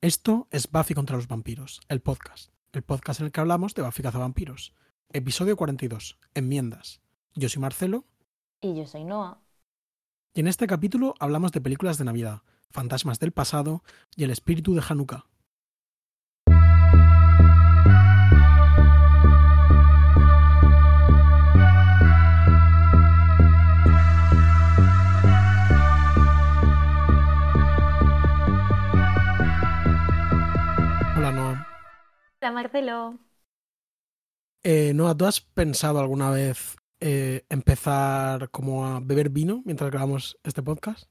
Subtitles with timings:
[0.00, 2.52] Esto es Buffy contra los vampiros, el podcast.
[2.70, 4.72] El podcast en el que hablamos de Buffy vampiros.
[5.12, 6.20] Episodio 42.
[6.34, 7.00] Enmiendas.
[7.34, 8.04] Yo soy Marcelo.
[8.60, 9.40] Y yo soy Noah.
[10.34, 13.82] Y en este capítulo hablamos de películas de Navidad, fantasmas del pasado
[14.14, 15.26] y el espíritu de Hanukkah.
[32.54, 33.18] Marcelo.
[34.64, 40.38] Eh, Noah, ¿tú has pensado alguna vez eh, empezar como a beber vino mientras grabamos
[40.42, 41.08] este podcast?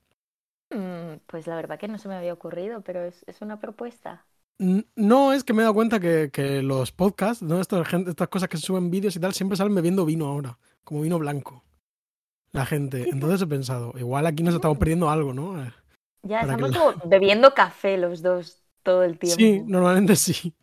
[0.69, 4.25] Mm, pues la verdad que no se me había ocurrido, pero es, es una propuesta.
[4.95, 7.63] No, es que me he dado cuenta que, que los podcasts, ¿no?
[7.85, 11.01] Gente- estas cosas que se suben vídeos y tal, siempre salen bebiendo vino ahora, como
[11.01, 11.63] vino blanco.
[12.51, 13.07] La gente.
[13.09, 15.63] Entonces he pensado, igual aquí nos estamos perdiendo algo, ¿no?
[15.63, 15.71] Eh,
[16.23, 19.37] Ya Para estamos como bebiendo café los dos todo el tiempo.
[19.37, 20.53] Sí, normalmente sí.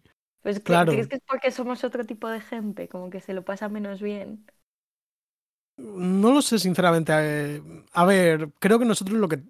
[0.45, 0.93] Pues claro.
[0.93, 2.89] ¿crees que es porque somos otro tipo de gente?
[2.89, 4.47] Como que se lo pasa menos bien.
[5.77, 7.13] No lo sé, sinceramente.
[7.17, 9.43] eh, A ver, creo que nosotros lo que.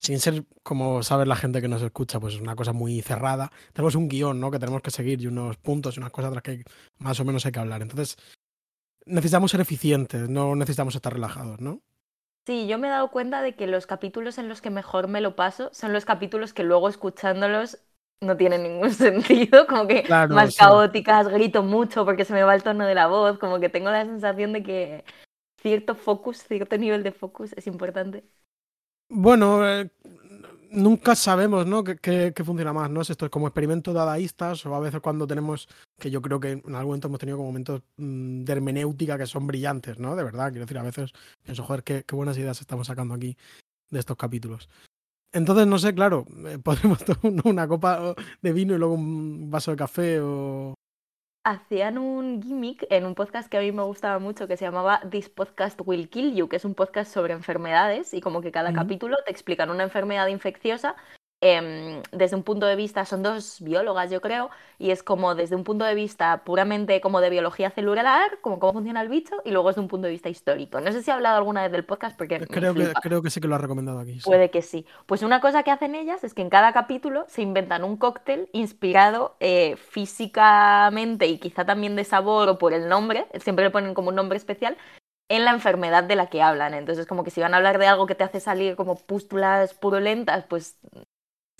[0.00, 3.52] Sin ser como sabe la gente que nos escucha, pues es una cosa muy cerrada.
[3.72, 4.50] Tenemos un guion, ¿no?
[4.50, 6.64] Que tenemos que seguir y unos puntos y unas cosas de las que
[6.98, 7.82] más o menos hay que hablar.
[7.82, 8.16] Entonces,
[9.06, 11.82] necesitamos ser eficientes, no necesitamos estar relajados, ¿no?
[12.46, 15.20] Sí, yo me he dado cuenta de que los capítulos en los que mejor me
[15.22, 17.78] lo paso son los capítulos que luego escuchándolos
[18.20, 20.58] no tienen ningún sentido, como que Claro, más sí.
[20.58, 23.90] caóticas, grito mucho porque se me va el tono de la voz, como que tengo
[23.90, 25.04] la sensación de que
[25.60, 28.24] cierto focus, cierto nivel de focus es importante.
[29.08, 29.90] Bueno, eh,
[30.70, 31.84] nunca sabemos, ¿no?
[31.84, 33.04] ¿Qué, qué, qué funciona más, ¿no?
[33.04, 36.52] Si esto es como experimentos dadaístas o a veces cuando tenemos, que yo creo que
[36.52, 40.16] en algún momento hemos tenido como momentos mm, de hermenéutica que son brillantes, ¿no?
[40.16, 43.36] De verdad, quiero decir, a veces pienso, joder, qué, qué buenas ideas estamos sacando aquí
[43.90, 44.68] de estos capítulos.
[45.34, 49.72] Entonces, no sé, claro, eh, podremos tomar una copa de vino y luego un vaso
[49.72, 50.74] de café o...
[51.46, 55.02] Hacían un gimmick en un podcast que a mí me gustaba mucho que se llamaba
[55.10, 58.72] This Podcast Will Kill You, que es un podcast sobre enfermedades y como que cada
[58.72, 60.96] capítulo te explican una enfermedad infecciosa
[61.44, 65.54] em, desde un punto de vista, son dos biólogas yo creo, y es como desde
[65.54, 69.50] un punto de vista puramente como de biología celular, como cómo funciona el bicho, y
[69.50, 70.80] luego desde un punto de vista histórico.
[70.80, 73.40] No sé si he hablado alguna vez del podcast porque Creo que, creo que sí
[73.40, 74.14] que lo has recomendado aquí.
[74.14, 74.24] sí.
[74.24, 74.86] Puede que sí.
[75.04, 78.48] Pues una cosa que hacen ellas es que en cada capítulo se inventan un cóctel
[78.52, 83.92] inspirado eh, físicamente y quizá también de sabor o por el nombre, siempre le ponen
[83.92, 84.78] como un nombre especial,
[85.28, 86.74] en la enfermedad de la que hablan.
[86.74, 89.74] Entonces, como que si van a hablar de algo que te hace salir como pústulas
[89.74, 90.78] purulentas, pues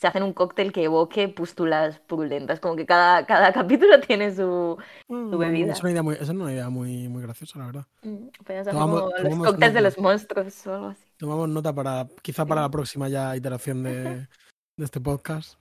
[0.00, 2.60] se hacen un cóctel que evoque pústulas purulentas.
[2.60, 4.76] Como que cada, cada capítulo tiene su...
[5.08, 5.72] Mm, tu bebida.
[5.72, 7.86] Es una idea muy, es una idea muy, muy graciosa, la verdad.
[8.02, 9.80] Mm, hacer Tomamos- como los cócteles de nota.
[9.82, 11.04] los monstruos o algo así.
[11.16, 14.02] Tomamos nota para, quizá para la próxima ya iteración de,
[14.78, 15.58] de este podcast.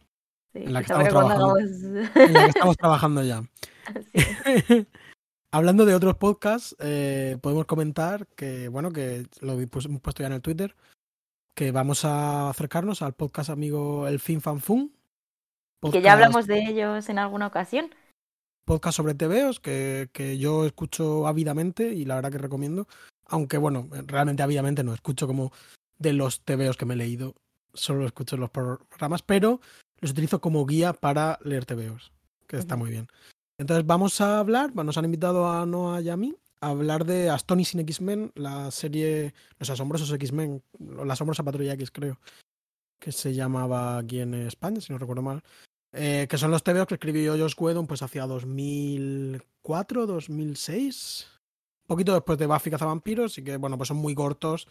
[0.53, 1.45] Sí, En la que estamos trabajando.
[1.55, 3.43] hagamos- en la que estamos trabajando ya.
[5.51, 10.27] Hablando de otros podcasts, eh, podemos comentar que, bueno, que lo pues, hemos puesto ya
[10.27, 10.75] en el Twitter,
[11.53, 14.91] que vamos a acercarnos al podcast amigo El Fin Fan Fun.
[15.83, 17.93] Y que ya hablamos de ellos en alguna ocasión.
[18.65, 22.87] Podcast sobre TVOs que, que yo escucho ávidamente y la verdad que recomiendo.
[23.25, 25.51] Aunque, bueno, realmente ávidamente no escucho como
[25.97, 27.35] de los TVOs que me he leído,
[27.73, 29.61] solo escucho los programas, pero
[29.99, 32.11] los utilizo como guía para leer TVOs,
[32.47, 33.07] que está muy bien.
[33.57, 37.29] Entonces vamos a hablar, nos han invitado a Noah y a mí a hablar de
[37.29, 42.19] Astonishing X-Men, la serie Los Asombrosos X-Men, La Asombrosa Patrulla X creo,
[42.99, 45.41] que se llamaba aquí en España, si no recuerdo mal.
[45.95, 51.27] Eh, que son los TVOs que escribió Josh Whedon pues hacia 2004, 2006,
[51.83, 54.67] un poquito después de Buffy Cazavampiros, y que bueno, pues son muy cortos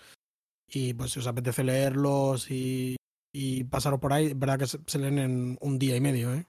[0.67, 2.97] y pues si os apetece leerlos y,
[3.33, 6.47] y pasaros por ahí, verdad que se, se leen en un día y medio, ¿eh?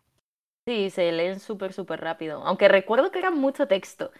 [0.66, 2.42] Sí, se leen súper, súper rápido.
[2.46, 4.12] Aunque recuerdo que era mucho texto.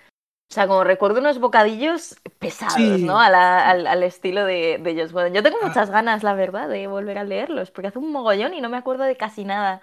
[0.50, 3.04] O sea, como recuerdo unos bocadillos pesados, Sí.
[3.04, 3.16] ¿no?
[3.30, 5.34] La- al, al estilo de, de Joss Whedon.
[5.34, 5.68] Yo tengo Ah.
[5.68, 8.78] muchas ganas, la verdad, de volver a leerlos, porque hace un mogollón y no me
[8.78, 9.82] acuerdo de casi nada.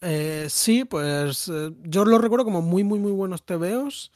[0.00, 4.10] Eh, sí, pues eh, yo los recuerdo como muy, muy, muy buenos TVOs.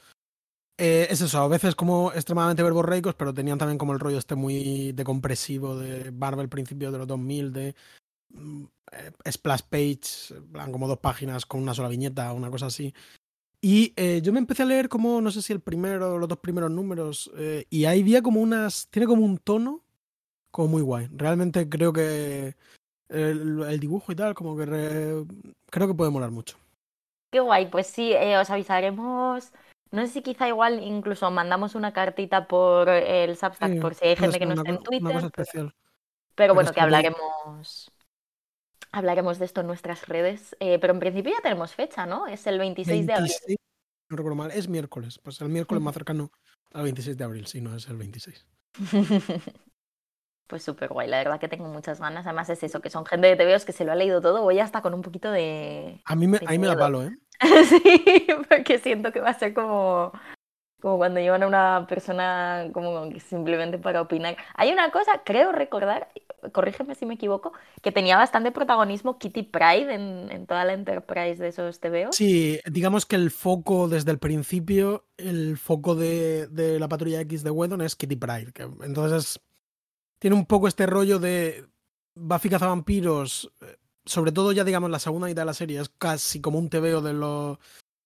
[0.78, 4.34] Eh, es eso, a veces como extremadamente verborreicos, pero tenían también como el rollo este
[4.34, 7.74] muy decompresivo de Marvel principio de los 2000, de
[8.30, 10.34] mm, eh, splash page,
[10.72, 12.92] como dos páginas con una sola viñeta, una cosa así.
[13.64, 16.38] Y eh, yo me empecé a leer como, no sé si el primero los dos
[16.38, 19.82] primeros números, eh, y ahí había como unas, tiene como un tono
[20.50, 21.08] como muy guay.
[21.12, 22.56] Realmente creo que
[23.08, 25.24] el, el dibujo y tal, como que re-
[25.70, 26.58] creo que puede molar mucho.
[27.30, 29.52] Qué guay, pues sí, eh, os avisaremos.
[29.92, 34.04] No sé si quizá igual incluso mandamos una cartita por el Substack Sí, por si
[34.06, 35.14] hay gente que no está en co- una cosa Twitter.
[35.14, 35.66] pero- especial.
[35.66, 35.74] Pero
[36.34, 37.92] Pero bueno, que hablaremos.
[38.92, 42.26] Hablaremos de esto en nuestras redes, eh, pero en principio ya tenemos fecha, ¿no?
[42.26, 43.30] Es el 26 de abril.
[43.30, 43.58] 26,
[44.10, 45.18] no recuerdo mal, es miércoles.
[45.18, 46.30] Pues el miércoles más cercano
[46.72, 48.46] al 26 de abril, sí, no es el 26.
[50.52, 52.26] Pues súper guay, la verdad que tengo muchas ganas.
[52.26, 54.42] Además es eso, que son gente de TVOs que se lo ha leído todo.
[54.42, 56.02] Voy hasta con un poquito de...
[56.04, 57.16] A mí me, de ahí me da palo, ¿eh?
[57.70, 60.12] sí, porque siento que va a ser como,
[60.82, 64.36] como cuando llevan a una persona como simplemente para opinar.
[64.54, 66.10] Hay una cosa, creo recordar,
[66.50, 71.36] corrígeme si me equivoco, que tenía bastante protagonismo Kitty Pride en, en toda la Enterprise
[71.36, 72.16] de esos TVOs.
[72.16, 77.44] Sí, digamos que el foco desde el principio, el foco de, de la patrulla X
[77.44, 78.52] de Wedon es Kitty Pride.
[78.52, 79.40] Que, entonces
[80.18, 81.66] tiene un poco este rollo de
[82.14, 86.40] Buffy cazavampiros, eh, sobre todo ya digamos la segunda mitad de la serie, es casi
[86.40, 87.58] como un TVO de los...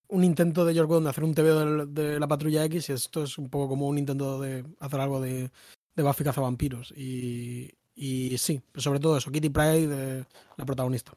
[0.09, 2.93] Un intento de George Whedon de hacer un TVO de, de la patrulla X y
[2.93, 5.51] esto es un poco como un intento de hacer algo de,
[5.97, 6.93] de Buffy cazavampiros.
[6.97, 10.25] Y, y sí, sobre todo eso, Kitty Pride, eh,
[10.57, 11.13] la protagonista.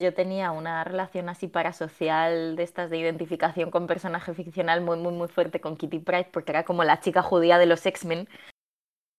[0.00, 5.12] Yo tenía una relación así parasocial de estas de identificación con personaje ficcional muy, muy,
[5.12, 8.26] muy fuerte con Kitty Pryde porque era como la chica judía de los X-Men.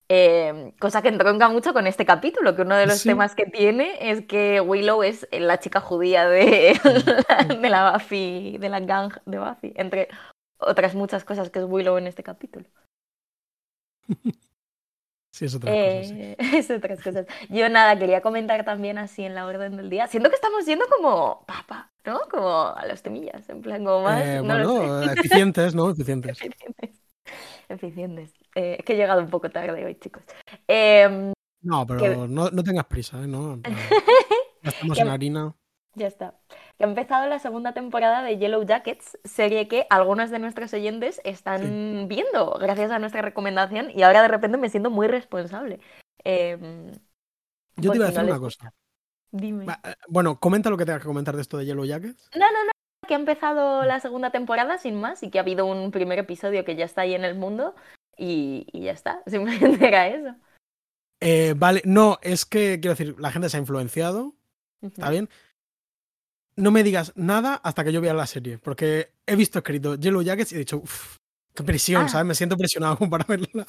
[0.09, 3.09] Eh, cosa que entronca mucho con este capítulo, que uno de los Sí.
[3.09, 6.73] temas que tiene es que Willow es la chica judía de,
[7.61, 10.09] de la Buffy, de la gang de Buffy, entre
[10.57, 12.65] otras muchas cosas que es Willow en este capítulo.
[15.41, 16.03] Sí, es otra cosa.
[16.03, 16.13] sí.
[16.21, 17.25] Eh, es otras cosas.
[17.49, 20.05] Yo nada, quería comentar también así en la orden del día.
[20.05, 22.19] Siento que estamos yendo como papa, ¿no?
[22.29, 24.23] Como a los temillas, en plan como más.
[24.23, 25.13] Eh, no bueno, sé.
[25.19, 25.89] eficientes, ¿no?
[25.89, 26.39] Eficientes.
[26.39, 27.01] Eficientes.
[27.69, 28.33] Eficientes.
[28.53, 30.21] Eh, es que he llegado un poco tarde hoy, chicos.
[30.67, 31.33] Em,
[31.63, 33.25] No, pero Que- no, no tengas prisa, ¿eh?
[33.27, 33.59] No,
[34.61, 35.55] ya estamos en harina.
[35.95, 36.35] ya está.
[36.81, 41.21] Que ha empezado la segunda temporada de Yellow Jackets, serie que algunos de nuestros oyentes
[41.23, 45.79] están viendo gracias a nuestra recomendación y ahora de repente me siento muy responsable.
[46.23, 46.91] Em,
[47.75, 48.73] Yo te iba a decir no una cosa.
[49.29, 49.65] Dime.
[49.65, 52.31] Eh, Bueno, comenta lo que tengas que comentar de esto de Yellow Jackets.
[52.33, 52.71] No, no, no,
[53.07, 56.65] que ha empezado la segunda temporada sin más y que ha habido un primer episodio
[56.65, 57.75] que ya está ahí en el mundo
[58.17, 59.21] y, y ya está.
[59.27, 60.35] Simplemente era eso.
[61.19, 64.33] Eh, vale, no, es que quiero decir, la gente se ha influenciado,
[64.81, 65.29] ¿está bien?
[66.61, 70.21] No me digas nada hasta que yo vea la serie, porque he visto escrito Yellow
[70.21, 71.17] Jackets y he dicho, uff,
[71.55, 72.07] qué presión, Ah.
[72.09, 72.27] ¿sabes?
[72.27, 73.65] Me siento presionado como para verla.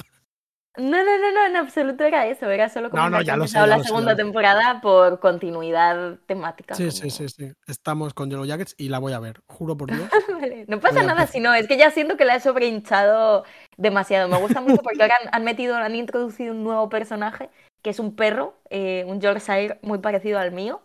[0.78, 2.48] No, no, no, no, en absoluto era eso.
[2.50, 4.16] Era solo como No, no, que ya lo sé, ya la lo segunda sé.
[4.16, 6.74] temporada por continuidad temática.
[6.74, 7.52] Sí, sí, como- sí, sí.
[7.66, 10.08] Estamos con Yellow Jackets y la voy a ver, juro por Dios.
[10.40, 13.44] Vale, No pasa Voy nada si no, es que ya siento que la he sobrehinchado
[13.76, 14.28] demasiado.
[14.28, 17.50] Me gusta mucho porque ahora han, han metido, han introducido un nuevo personaje
[17.82, 20.82] que es un perro, eh, un Yorkshire muy parecido al mío,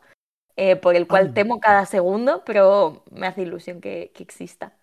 [0.57, 1.33] eh, por el cual Ah.
[1.33, 4.77] temo cada segundo, pero me hace ilusión que, que exista.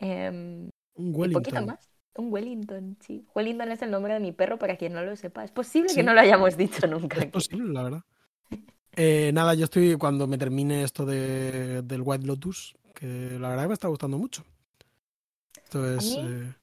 [0.00, 1.66] Em, Un y poquito Wellington.
[1.66, 1.88] más.
[2.16, 3.24] Un Wellington, sí.
[3.34, 5.44] Wellington es el nombre de mi perro, para quien no lo sepa.
[5.44, 5.96] Es posible Sí.
[5.96, 7.16] que no lo hayamos dicho nunca.
[7.18, 7.30] Es aquí.
[7.32, 8.00] posible, la verdad.
[8.96, 13.62] Eh, nada, yo estoy cuando me termine esto de, del White Lotus, que la verdad
[13.64, 14.44] que me está gustando mucho.
[15.62, 16.04] Esto es.
[16.16, 16.54] mí- eh,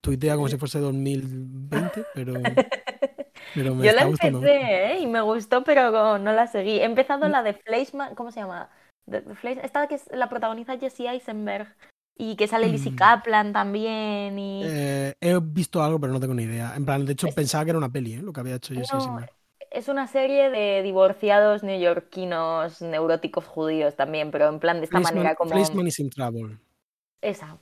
[0.00, 2.34] tuitea como si fuese 2020, pero,
[3.54, 4.38] pero me Yo la gustando.
[4.38, 4.98] empecé, ¿eh?
[5.00, 6.78] Y me gustó, pero no la seguí.
[6.78, 7.30] He empezado Mm.
[7.30, 8.70] la de Fleischman, ¿cómo se llama?
[9.08, 11.74] Fleisch- esta que es, la protagoniza Jesse Eisenberg
[12.16, 12.96] y que sale Lizzie Mm.
[12.96, 14.62] Kaplan también y...
[14.64, 16.74] Eh, he visto algo, pero no tengo ni idea.
[16.76, 18.22] En plan, de hecho, Es- pensaba que era una peli, ¿eh?
[18.22, 19.30] lo que había hecho Jesse No, Eisenberg.
[19.70, 25.14] es una serie de divorciados neoyorquinos neuróticos judíos también, pero en plan de esta Fleischman,
[25.16, 25.50] manera como...
[25.50, 26.58] Fleischman is in Trouble,
[27.22, 27.56] Esa,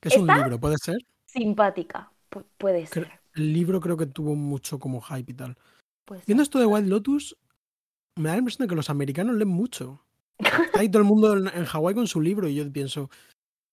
[0.00, 0.96] que es un libro, ¿puede ser?
[1.26, 2.10] simpática.
[2.30, 3.19] Pu- puede Cre- ser.
[3.34, 5.56] El libro creo que tuvo mucho como hype y tal.
[6.04, 6.26] puede ser.
[6.26, 7.36] Viendo esto de White Lotus,
[8.16, 10.02] me da la impresión de que los americanos leen mucho.
[10.38, 13.10] Está ahí todo el mundo en, en Hawái con su libro y yo pienso,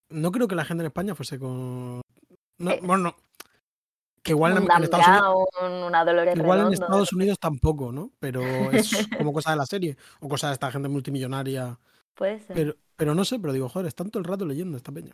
[0.09, 2.01] no creo que la gente en España fuese con...
[2.59, 3.15] No, Eh, bueno, no.
[4.23, 6.73] Que igual en, en Estados Unidos, igual en.
[6.73, 8.11] Estados Unidos tampoco, ¿no?
[8.19, 11.79] Pero es como cosa de la serie o cosa de esta gente multimillonaria.
[12.13, 12.55] Puede ser.
[12.55, 15.13] Pero, pero no sé, pero digo, joder, están todo el rato leyendo esta peña.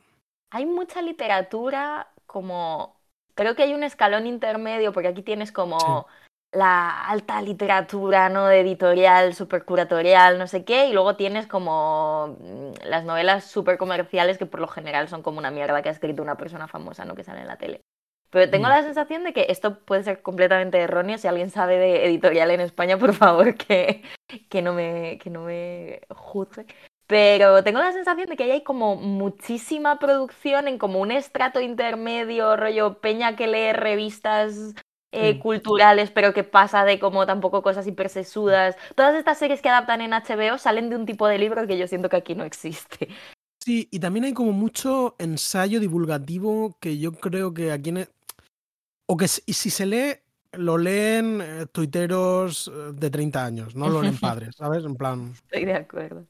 [0.50, 2.96] Hay mucha literatura como...
[3.36, 6.08] Creo que hay un escalón intermedio, porque aquí tienes como
[6.52, 8.46] la alta literatura, ¿no?
[8.46, 13.78] De editorial, super curatorial, no sé qué, y luego tienes como mm, las novelas super
[13.78, 17.06] comerciales que por lo general son como una mierda que ha escrito una persona famosa,
[17.06, 17.16] ¿no?
[17.16, 17.82] Que sale en la tele.
[18.30, 18.70] Pero tengo Mm.
[18.70, 21.18] la sensación de que esto puede ser completamente erróneo.
[21.18, 24.04] Si alguien sabe de editorial en España, por favor, que,
[24.50, 26.66] que, no, me, que no me juzgue.
[27.08, 31.60] Pero tengo la sensación de que ahí hay como muchísima producción en como un estrato
[31.62, 34.74] intermedio, rollo peña que lee revistas
[35.12, 35.40] eh, Sí.
[35.40, 38.76] culturales, pero que pasa de como tampoco cosas hipersesudas.
[38.96, 41.88] Todas estas series que adaptan en HBO salen de un tipo de libro que yo
[41.88, 43.10] siento que aquí no existe.
[43.64, 47.98] Sí, y también hay como mucho ensayo divulgativo que yo creo que aquí en...
[47.98, 48.10] e-
[49.12, 50.10] O que si si se lee
[50.68, 54.84] lo leen eh, tuiteros eh, de 30 años, no lo leen padres, ¿sabes?
[54.86, 55.34] En plan.
[55.50, 56.28] Estoy de acuerdo.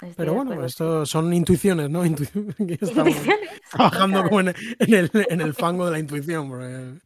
[0.00, 2.04] Estoy Pero bueno, esto son intuiciones, ¿no?
[2.04, 2.22] Intu-
[2.80, 3.50] estamos Intuiciones.
[3.70, 4.48] trabajando como en,
[4.78, 6.48] en el, en el fango de la intuición.
[6.50, 7.00] porque-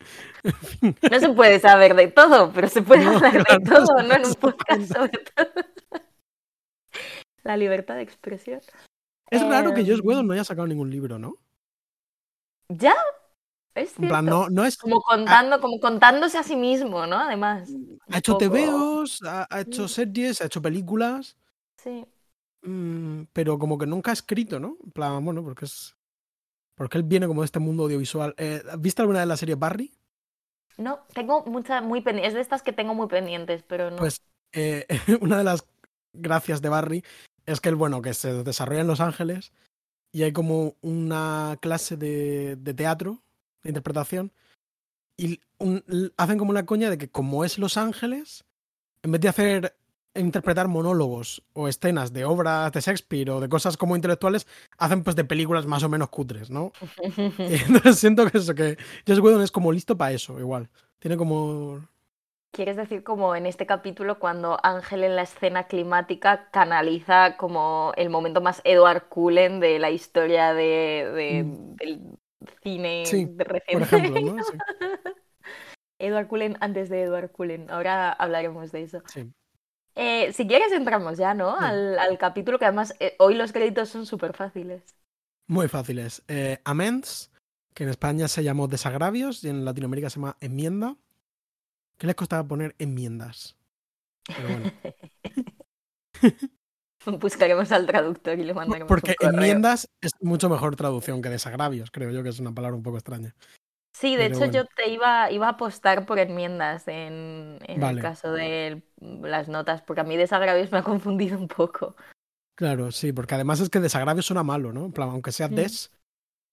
[1.11, 4.14] No se puede saber de todo, pero se puede No, hablar de todo, ¿no?
[4.14, 5.64] En un podcast sobre todo.
[7.44, 8.61] La libertad de expresión.
[9.30, 11.35] Es raro que Em, Josh Whedon no haya sacado ningún libro, ¿no?
[12.68, 12.94] ¿Ya?
[13.75, 14.40] Es En plan, cierto.
[14.42, 14.76] no, no es.
[14.76, 17.18] Como contando, como contándose a sí mismo, ¿no?
[17.20, 17.70] Además.
[18.11, 21.37] Ha hecho poco- TVOs, ha, ha hecho series, ha hecho películas,
[21.76, 22.04] Sí.
[22.62, 24.76] Mm, pero como que nunca ha escrito, ¿no?
[24.85, 25.97] En plan, bueno, porque es.
[26.75, 28.35] Porque él viene como de este mundo audiovisual.
[28.38, 29.93] Eh, ¿Viste alguna de las series Barry?
[30.79, 32.29] No, tengo muchas muy pendientes.
[32.31, 33.97] Es de estas que tengo muy pendientes, pero no.
[33.97, 34.87] Pues eh,
[35.21, 35.67] una de las
[36.14, 37.05] gracias de Barry
[37.45, 39.52] es que él, bueno, que se desarrolla en Los Ángeles
[40.12, 43.23] y hay como una clase de, de teatro,
[43.62, 44.33] de interpretación,
[45.17, 45.85] y un-
[46.17, 48.45] hacen como una coña de que como es Los Ángeles,
[49.02, 49.76] en vez de hacer
[50.14, 54.47] interpretar monólogos o escenas de obras de Shakespeare o de cosas como intelectuales,
[54.79, 56.73] hacen pues de películas más o menos cutres, ¿no?
[57.38, 58.76] Y entonces siento que eso, que
[59.07, 60.69] Whedon es como listo para eso, igual.
[60.99, 61.87] Tiene como
[62.52, 68.11] ¿Quieres decir como en este capítulo cuando Ángel en la escena climática canaliza como el
[68.11, 71.76] momento más Edward Cullen de la historia de, de- Mm.
[71.76, 72.00] del
[72.64, 73.85] cine Sí, de por reciente?
[73.97, 74.43] ejemplo, ¿no?
[74.43, 74.59] Sí.
[76.00, 77.71] Edward Cullen antes de Edward Cullen.
[77.71, 79.00] Ahora hablaremos de eso.
[79.07, 79.31] sí.
[79.94, 81.59] Eh, si quieres entramos ya, ¿no?
[81.59, 81.64] Sí.
[81.64, 84.82] Al, al capítulo que además eh, hoy los créditos son súper fáciles.
[85.47, 86.23] Muy fáciles.
[86.28, 87.30] Eh, amends,
[87.75, 90.97] que en España se llamó desagravios y en Latinoamérica se llama enmienda.
[91.99, 93.56] ¿Qué les costaba poner enmiendas?
[94.26, 94.73] Pero bueno.
[97.18, 101.90] Buscaremos al traductor y le mandaremos Porque un enmiendas es mucho mejor traducción que desagravios,
[101.90, 103.35] creo yo que es una palabra un poco extraña.
[103.92, 104.52] Sí, de Pero hecho bueno.
[104.52, 107.99] yo te iba, iba a apostar por enmiendas en, en Vale.
[107.99, 111.97] el caso de las notas, porque a mí desagravios me ha confundido un poco.
[112.54, 114.85] Claro, sí, porque además es que desagravios suena malo, ¿no?
[114.87, 115.54] En plan, aunque sea Mm.
[115.54, 115.90] des,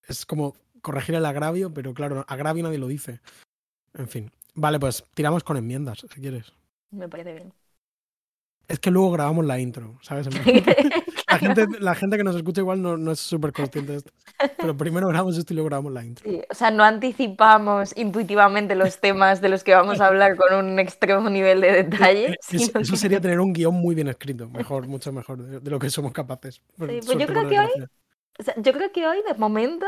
[0.07, 3.19] es como corregir el agravio, pero claro, agravio nadie lo dice.
[3.93, 4.31] En fin.
[4.55, 6.53] Vale, pues tiramos con enmiendas, si quieres.
[6.91, 7.53] Me parece bien.
[8.67, 10.27] Es que luego grabamos la intro, ¿sabes?
[11.29, 14.11] La gente, la gente que nos escucha igual no, no es súper consciente de esto.
[14.57, 16.29] Pero primero grabamos esto y luego grabamos la intro.
[16.29, 20.53] Sí, o sea, no anticipamos intuitivamente los temas de los que vamos a hablar con
[20.53, 22.29] un extremo nivel de detalle.
[22.31, 25.43] Eh, Eso, sino eso que- sería tener un guion muy bien escrito, mejor, mucho mejor
[25.43, 26.55] de, de lo que somos capaces.
[26.55, 27.83] Sí, pues yo creo que hoy-
[28.39, 29.85] o sea, yo creo que hoy, de momento,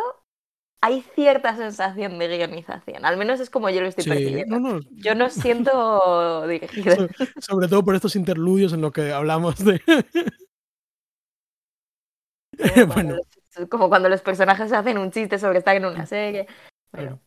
[0.81, 3.05] hay cierta sensación de guionización.
[3.05, 4.59] Al menos es como yo lo estoy Sí, percibiendo.
[4.59, 6.95] no, no, Yo no siento dirigida.
[6.95, 7.07] so-
[7.41, 9.81] sobre todo por estos interludios en los que hablamos de.
[12.57, 16.05] Como cuando, bueno, los, como cuando los personajes hacen un chiste sobre estar en una
[16.05, 16.47] serie.
[16.91, 17.19] Bueno.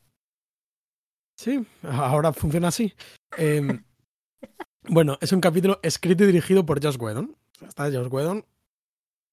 [1.38, 2.92] Sí, ahora funciona así.
[3.38, 3.82] Em,
[4.88, 7.34] bueno, es un capítulo escrito y dirigido por Josh Whedon.
[7.66, 8.44] Está Josh Whedon,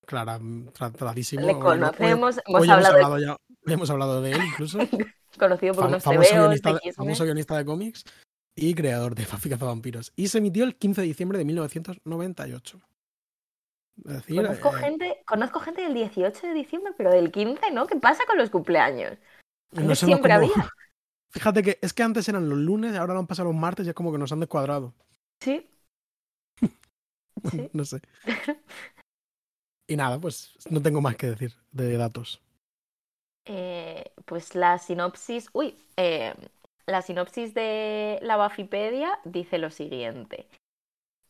[0.09, 1.45] clara, tra- tradísimo.
[1.45, 4.41] le hoy- conocemos, hoy hemos hemos hablado de, hablado ya, ya hemos hablado de él
[4.51, 4.79] incluso.
[5.39, 8.03] conocido por Fam- unos famoso, tebeos guionista, famoso guionista de cómics
[8.55, 10.11] y creador de Buffy Cazavampiros.
[10.15, 12.81] Y se emitió el 15 de diciembre de 1998.
[14.05, 17.85] Es decir, Conozco, eh, gente, conozco gente del 18 de diciembre, pero del 15, ¿no?
[17.85, 19.17] ¿Qué pasa con los cumpleaños?
[19.73, 20.69] no siempre como- había.
[21.31, 23.89] Fíjate que es que antes eran los lunes, ahora lo han pasado los martes y
[23.89, 24.95] es como que nos han descuadrado.
[25.41, 25.69] Sí.
[27.51, 27.69] Sí.
[27.71, 28.01] no sé.
[29.89, 32.39] Y nada, pues no tengo más que decir de datos.
[33.45, 35.49] Eh, pues la sinopsis.
[35.51, 36.35] Uy, eh,
[36.85, 40.47] la sinopsis de la Buffypedia dice lo siguiente: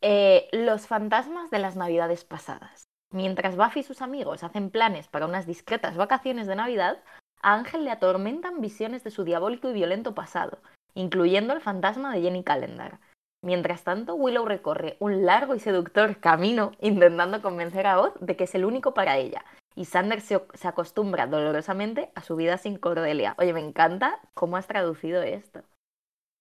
[0.01, 2.83] Eh, Los fantasmas de las navidades pasadas.
[3.11, 7.01] Mientras Buffy y sus amigos hacen planes para unas discretas vacaciones de Navidad,
[7.41, 10.59] a Ángel le atormentan visiones de su diabólico y violento pasado,
[10.95, 12.99] incluyendo el fantasma de Jenny Calendar.
[13.41, 18.43] Mientras tanto, Willow recorre un largo y seductor camino intentando convencer a Oz de que
[18.43, 22.77] es el único para ella, y Sander se, se acostumbra dolorosamente a su vida sin
[22.77, 23.35] Cordelia.
[23.37, 25.61] Oye, me encanta cómo has traducido esto.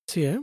[0.08, 0.40] Sí, ¿eh?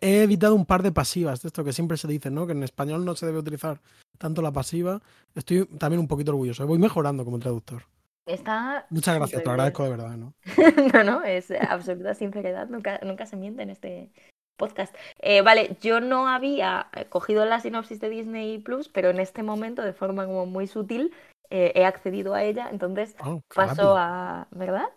[0.00, 2.46] He evitado un par de pasivas, de esto que siempre se dice, ¿no?
[2.46, 3.80] Que en español no se debe utilizar
[4.18, 5.00] tanto la pasiva.
[5.36, 6.64] Estoy también un poquito orgulloso.
[6.64, 6.66] ¿eh?
[6.66, 7.84] Voy mejorando como traductor.
[8.26, 10.34] Está Muchas gracias, te lo agradezco de verdad, ¿no?
[10.92, 14.10] no, no, es absoluta sinceridad, nunca, nunca se miente en este
[14.58, 14.94] podcast.
[15.20, 19.42] Eh, vale, yo no había eh, cogido la sinopsis de Disney Plus, pero en este
[19.42, 21.14] momento, de forma como muy sutil,
[21.48, 24.46] eh, he accedido a ella, entonces Oh, paso a...
[24.50, 24.88] ¿Verdad?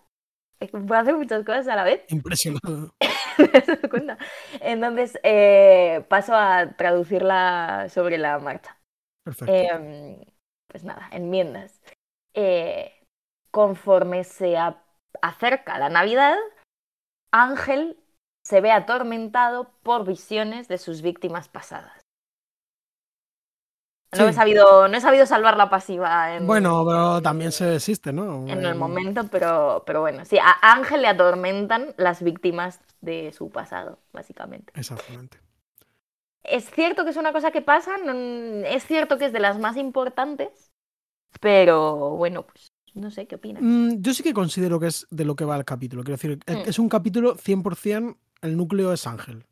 [0.70, 2.04] Puedo hacer muchas cosas a la vez.
[2.10, 2.94] Impresionado.
[4.62, 8.78] Entonces, eh, paso a traducirla sobre la marcha.
[9.24, 9.52] Perfecto.
[9.52, 10.20] Em,
[10.68, 11.82] pues nada, enmiendas.
[13.50, 14.56] Conforme se
[15.24, 16.38] acerca la Navidad,
[17.32, 17.98] Ángel
[18.44, 22.02] se ve atormentado por visiones de sus víctimas pasadas.
[24.18, 24.34] No, he Sí.
[24.34, 28.46] sabido, no he sabido salvar la pasiva en, Bueno, pero también se existe, ¿no?
[28.46, 33.50] en el momento, pero, pero bueno, sí, a Ángel le atormentan las víctimas de su
[33.52, 34.74] pasado, básicamente.
[34.76, 35.40] Exactamente.
[36.44, 38.12] Es cierto que es una cosa que pasa, no-
[38.66, 40.72] es cierto que es de las más importantes,
[41.40, 43.64] pero bueno, pues no sé qué opinas.
[43.64, 46.04] Mm, yo sí que considero que es de lo que va el capítulo.
[46.04, 46.70] Quiero decir, es- Mm.
[46.70, 49.46] es un capítulo 100%, el núcleo es Ángel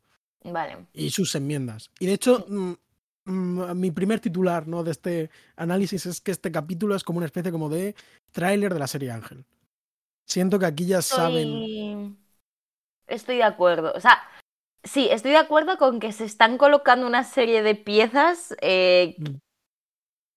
[0.44, 0.86] Vale.
[0.92, 1.90] y sus enmiendas.
[1.98, 2.72] Y de hecho, mm,
[3.24, 4.82] mm, mi primer titular ¿no?
[4.82, 7.94] de este análisis es que este capítulo es como una especie como de
[8.32, 9.44] tráiler de la serie Ángel.
[10.26, 12.16] Siento que aquí ya saben...
[13.06, 13.36] Estoy...
[13.38, 13.92] De acuerdo.
[13.96, 14.22] O sea,
[14.84, 19.36] sí, estoy de acuerdo con que se están colocando una serie de piezas eh, Mm.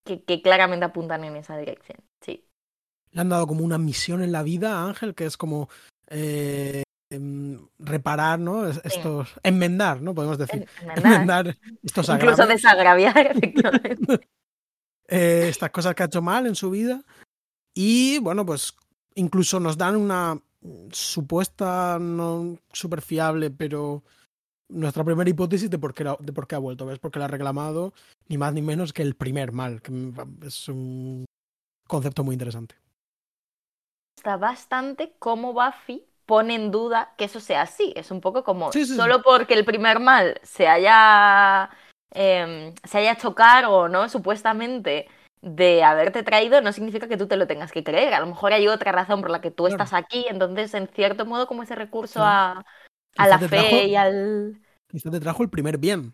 [0.05, 1.99] que, que claramente apuntan en esa dirección.
[2.21, 2.43] Sí.
[3.11, 5.69] Le han dado como una misión en la vida a Ángel, que es como
[6.07, 6.83] eh,
[7.79, 8.67] reparar, ¿no?
[8.67, 10.13] Es- Estos, enmendar, ¿no?
[10.15, 10.67] Podemos decir.
[10.81, 11.47] En- en verdad, Enmendar
[11.83, 12.47] estos Incluso agravios.
[12.47, 14.29] desagraviar, efectivamente.
[15.07, 17.01] eh, estas cosas que ha hecho mal en su vida.
[17.75, 18.73] Y bueno, pues
[19.15, 20.39] incluso nos dan una
[20.91, 24.03] supuesta, no súper fiable, pero
[24.69, 26.85] nuestra primera hipótesis de por, qué de por qué ha vuelto.
[26.85, 26.99] ¿Ves?
[26.99, 27.93] Porque le ha reclamado
[28.29, 29.91] ni más ni menos que el primer mal, que
[30.45, 31.25] es un
[31.87, 32.75] concepto muy interesante.
[34.17, 37.93] Está bastante como Buffy pone en duda que eso sea así.
[37.95, 38.95] Es un poco como Sí, sí, sí.
[38.95, 41.69] solo porque el primer mal se haya
[42.11, 44.07] em, se haya hecho cargo, ¿no?
[44.09, 45.07] Supuestamente
[45.41, 48.13] de haberte traído, no significa que tú te lo tengas que creer.
[48.13, 49.83] A lo mejor hay otra razón por la que tú Claro.
[49.83, 50.25] estás aquí.
[50.29, 52.59] Entonces, en cierto modo, como ese recurso Claro.
[52.59, 52.65] a,
[53.17, 54.61] a la fe trajo- y al.
[54.89, 56.13] Quizá te trajo el primer bien.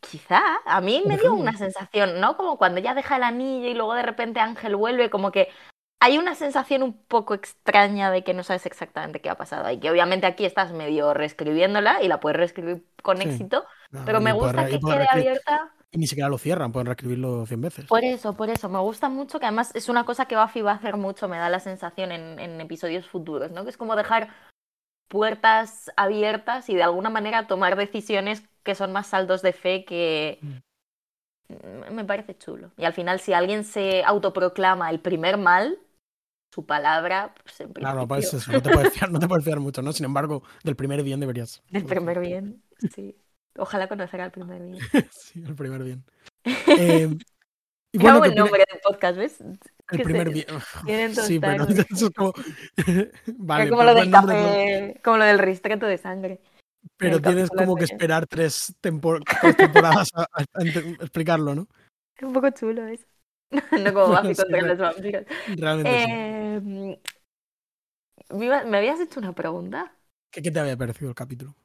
[0.00, 2.36] Quizá, a mí me dio una sensación, ¿no?
[2.36, 5.48] Como cuando ella deja el anillo y luego de repente Ángel vuelve, como que
[6.04, 9.80] hay una sensación un poco extraña de que no sabes exactamente qué ha pasado y
[9.80, 13.28] que obviamente aquí estás medio reescribiéndola y la puedes reescribir con Sí.
[13.28, 15.72] éxito, No, pero me gusta que quede abierta.
[15.92, 17.86] Y ni siquiera lo cierran, pueden reescribirlo 100 veces.
[17.86, 20.72] Por eso, por eso, me gusta mucho que además es una cosa que Buffy va
[20.72, 23.64] a hacer mucho, me da la sensación en, en episodios futuros, ¿no?
[23.64, 24.28] Que es como dejar
[25.08, 30.38] puertas abiertas y de alguna manera tomar decisiones que son más saldos de fe que
[31.48, 32.70] Mm, me parece chulo.
[32.76, 35.78] Y al final si alguien se autoproclama el primer mal,
[36.54, 39.58] su palabra, pues en Claro, pues eso, no te, puedes fiar, no te puedes fiar
[39.60, 39.92] mucho, ¿no?
[39.92, 41.62] Sin embargo, del primer bien deberías.
[41.70, 42.62] del primer bien,
[42.94, 43.16] sí.
[43.56, 44.78] Ojalá conocer al primer bien.
[45.10, 46.04] Sí, el primer bien.
[46.44, 47.08] Eh,
[47.92, 49.40] y Qué bueno, buen ¿qué opina- nombre de podcast, ¿ves?
[49.90, 50.46] el primer bien.
[51.14, 52.32] Sí, pero eso es como.
[53.38, 54.42] vale, es como lo del nombre, ¿no?
[54.48, 56.40] café, como lo del ristreto de sangre.
[56.96, 61.54] Pero el tienes como que esperar tres, tempor- tres temporadas a, a- a ente- explicarlo,
[61.54, 61.66] ¿no?
[62.16, 63.04] Es un poco chulo eso.
[63.52, 65.24] no como Buffy Sí, contra.
[65.56, 66.10] Realmente sí.
[66.58, 67.00] Eh,
[68.66, 69.92] me habías hecho una pregunta.
[70.30, 71.56] ¿Qué, qué te había parecido el capítulo?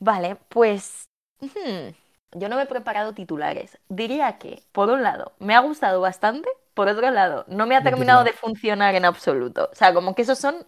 [0.00, 1.08] Vale, pues
[1.40, 1.90] hmm,
[2.38, 3.78] yo no me he preparado titulares.
[3.88, 7.82] Diría que, por un lado, me ha gustado bastante, por otro lado, no me ha
[7.82, 9.68] terminado de funcionar en absoluto.
[9.72, 10.66] O sea, como que esos son...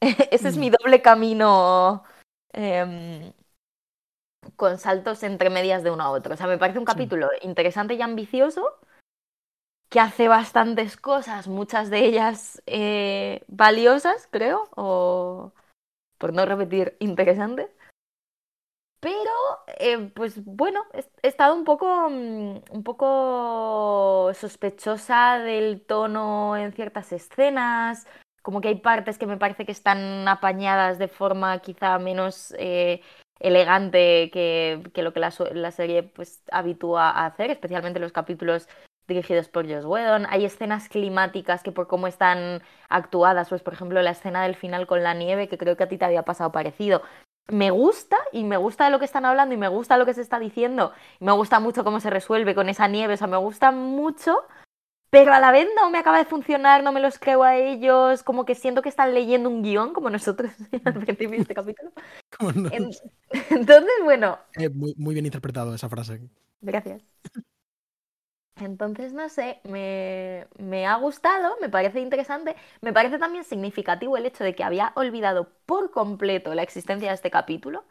[0.32, 0.60] Ese es Mm.
[0.60, 2.04] mi doble camino
[2.52, 3.32] em,
[4.56, 6.34] con saltos entre medias de uno a otro.
[6.34, 6.94] O sea, me parece un Sí.
[6.94, 8.78] capítulo interesante y ambicioso
[9.94, 15.52] que hace bastantes cosas, muchas de ellas eh, valiosas, creo, o
[16.18, 17.70] por no repetir, interesantes.
[18.98, 19.30] Pero,
[19.78, 20.82] eh, pues bueno,
[21.22, 28.08] he estado un poco, mm, un poco sospechosa del tono en ciertas escenas,
[28.42, 33.00] como que hay partes que me parece que están apañadas de forma quizá menos eh,
[33.38, 38.68] elegante que, que lo que la serie pues habitúa a hacer, especialmente los capítulos
[39.06, 40.26] dirigidos por Joss Whedon.
[40.28, 44.86] Hay escenas climáticas que por cómo están actuadas, pues por ejemplo la escena del final
[44.86, 47.02] con la nieve, que creo que a ti te había pasado parecido.
[47.48, 50.14] Me gusta y me gusta de lo que están hablando y me gusta lo que
[50.14, 53.26] se está diciendo y me gusta mucho cómo se resuelve con esa nieve, o sea,
[53.26, 54.38] me gusta mucho,
[55.10, 58.22] pero a la vez no me acaba de funcionar, no me los creo a ellos,
[58.22, 60.50] como que siento que están leyendo un guion como nosotros
[60.84, 61.92] al principio de este capítulo.
[63.50, 66.20] Entonces, bueno, Eh, muy, muy bien interpretado esa frase.
[66.60, 67.02] Gracias.
[68.56, 74.26] Entonces, no sé, me, me ha gustado, me parece interesante, me parece también significativo el
[74.26, 77.84] hecho de que había olvidado por completo la existencia de este capítulo,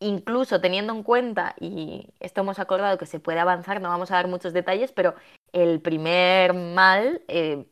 [0.00, 4.16] incluso teniendo en cuenta, y esto hemos acordado que se puede avanzar, no vamos a
[4.16, 5.14] dar muchos detalles, pero
[5.52, 7.66] el primer mal eh,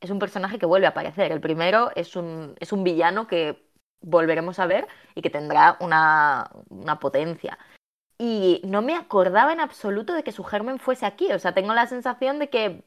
[0.00, 3.62] es un personaje que vuelve a aparecer, el primero es un, es un villano que
[4.00, 7.58] volveremos a ver y que tendrá una, una potencia.
[8.26, 11.30] Y no me acordaba en absoluto de que su germen fuese aquí.
[11.32, 12.82] O sea, tengo la sensación de que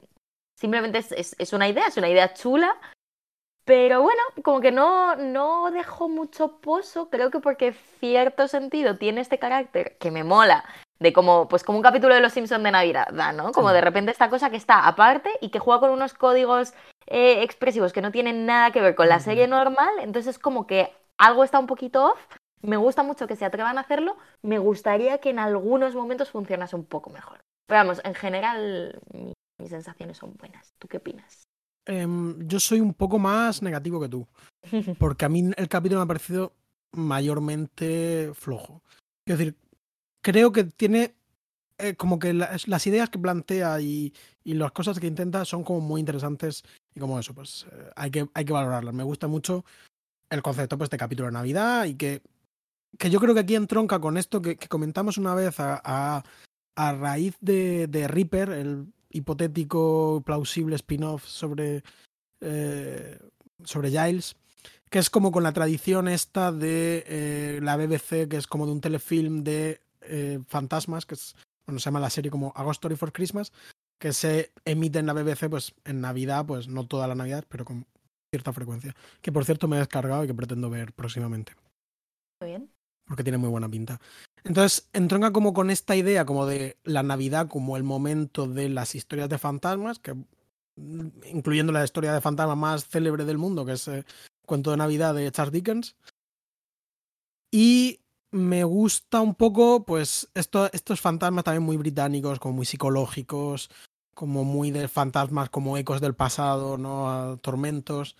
[0.59, 2.75] simplemente es, es- es una idea, es una idea chula,
[3.65, 9.19] Pero bueno, como que no, no dejó mucho pozo, creo que porque cierto sentido tiene
[9.21, 10.63] este carácter que me mola,
[10.99, 13.51] de como, pues como un capítulo de Los Simpsons de Navidad, ¿no?
[13.51, 16.73] Como de repente esta cosa que está aparte y que juega con unos códigos
[17.07, 20.93] eh, expresivos que no tienen nada que ver con la serie normal, entonces como que
[21.17, 22.19] algo está un poquito off.
[22.61, 26.75] Me gusta mucho que se atrevan a hacerlo, me gustaría que en algunos momentos funcionase
[26.75, 27.39] un poco mejor.
[27.67, 28.99] Pero vamos, en general
[29.59, 30.73] mis sensaciones son buenas.
[30.79, 31.43] ¿Tú qué opinas?
[31.85, 34.27] Em, yo soy un poco más negativo que tú,
[34.99, 36.53] porque a mí el capítulo me ha parecido
[36.93, 38.81] mayormente flojo.
[39.25, 39.55] Es decir,
[40.21, 41.15] creo que tiene
[41.77, 45.99] eh, como que las, ideas que plantea y, las cosas que intenta son como muy
[45.99, 46.63] interesantes
[46.95, 48.93] y como eso, pues eh, hay, que, hay que valorarlas.
[48.93, 49.63] Me gusta mucho
[50.29, 52.21] el concepto pues, de capítulo de Navidad y que,
[52.97, 56.23] que yo creo que aquí entronca con esto que, comentamos una vez a,
[56.75, 61.83] a, raíz de, de, Reaper, el hipotético, plausible spin-off sobre,
[62.41, 63.17] eh,
[63.63, 64.35] sobre Giles,
[64.89, 68.81] que es como con la tradición esta de la BBC, que es como de un
[68.81, 72.95] telefilm de eh, fantasmas, que es, bueno, se llama la serie como A Ghost Story
[72.95, 73.51] for Christmas,
[73.99, 77.65] que se emite en la BBC pues en Navidad, pues no toda la Navidad, pero
[77.65, 77.85] con
[78.31, 78.95] cierta frecuencia.
[79.21, 81.53] Que por cierto me he descargado y que pretendo ver próximamente.
[82.41, 82.76] Muy bien.
[83.07, 83.99] Porque tiene muy buena pinta.
[84.43, 88.95] Entonces, entronca como con esta idea como de la Navidad como el momento de las
[88.95, 93.73] historias de fantasmas, que mm, incluyendo la historia de fantasmas más célebre del mundo, que
[93.73, 94.05] es el eh,
[94.45, 95.95] Cuento de Navidad de Charles Dickens.
[97.51, 97.99] Y
[98.31, 103.69] me gusta un poco, pues, esto, estos fantasmas también muy británicos, como muy psicológicos,
[104.13, 107.37] como muy de fantasmas, como ecos del pasado, ¿no?
[107.41, 108.15] tormentos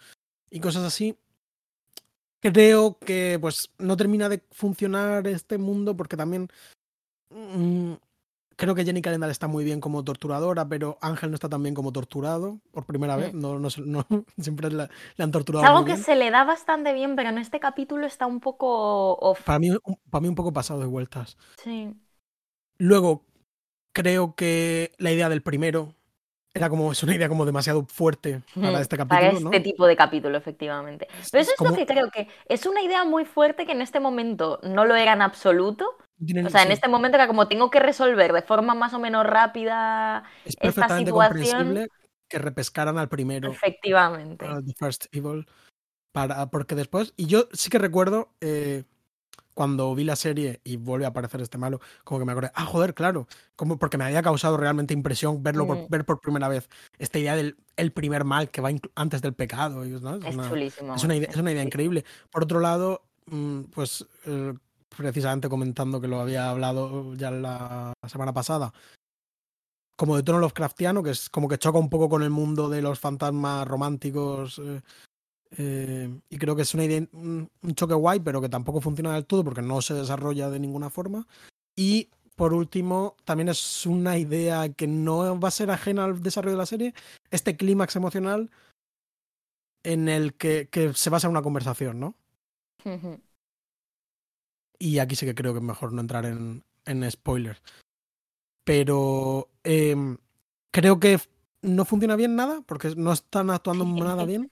[0.50, 1.18] y cosas así.
[2.40, 6.50] Creo que, pues, no termina de funcionar este mundo porque también
[7.30, 7.94] mm,
[8.58, 11.76] Creo que Jenny Calendar está muy bien como torturadora, pero Ángel no está tan bien
[11.76, 13.32] como torturado por primera vez.
[13.32, 13.40] Mm.
[13.40, 14.06] No, no, no
[14.40, 15.64] siempre le, han torturado.
[15.64, 19.14] Es algo que se le da bastante bien, pero en este capítulo está un poco
[19.14, 19.44] off.
[19.44, 19.70] Para mí,
[20.10, 21.38] para mí un poco pasado de vueltas.
[21.64, 21.94] Sí.
[22.80, 23.22] Luego,
[23.94, 25.94] creo que la idea del primero
[26.58, 29.22] era como, es una idea como demasiado fuerte para este capítulo.
[29.22, 31.08] Para este tipo de capítulo, efectivamente.
[31.32, 34.00] Pero eso es, lo que creo que es una idea muy fuerte que en este
[34.00, 35.98] momento no lo era en absoluto,
[36.46, 39.26] o sea, en este momento era como tengo que resolver de forma más o menos
[39.26, 41.88] rápida es esta situación.
[42.28, 43.52] que repescaran al primero.
[43.52, 44.46] Efectivamente.
[44.46, 45.48] The First Evil.
[46.12, 48.86] Para, porque después, y yo sí que recuerdo eh,
[49.58, 52.64] cuando vi la serie y vuelve a aparecer este malo, como que me acordé, ah,
[52.64, 55.88] joder, claro, como porque me había causado realmente impresión verlo por, mm.
[55.90, 59.84] ver por primera vez esta idea del el primer mal que va antes del pecado.
[59.84, 60.00] Es,
[60.48, 60.94] chulísimo.
[60.94, 62.06] Es una, idea, es una idea increíble.
[62.30, 64.06] Por otro lado, mm, pues
[64.96, 68.72] precisamente comentando que lo había hablado ya la semana pasada,
[69.96, 72.84] como de tono Lovecraftiano, que es como que choca un poco con el mundo de
[72.84, 74.60] los fantasmas románticos.
[74.60, 74.82] Eh,
[75.58, 79.26] eh, y creo que es una idea, un choque guay, pero que tampoco funciona del
[79.26, 81.28] todo porque no se desarrolla de ninguna forma.
[81.76, 86.56] Y por último, también es una idea que no va a ser ajena al desarrollo
[86.56, 86.94] de la serie,
[87.32, 88.52] este clímax emocional
[89.84, 92.16] en el que, que, se basa en una conversación, ¿no?
[94.78, 97.62] Y aquí sí que creo que es mejor no entrar en, en spoilers.
[98.64, 100.18] Pero em,
[100.72, 101.20] creo que
[101.64, 104.52] no funciona bien nada, porque no están actuando nada bien.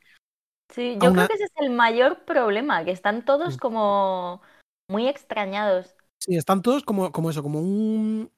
[0.74, 4.42] Sí, yo creo que ese es el mayor problema, que están todos como
[4.90, 5.96] muy extrañados.
[6.20, 8.32] Sí, están todos como, como eso, como un,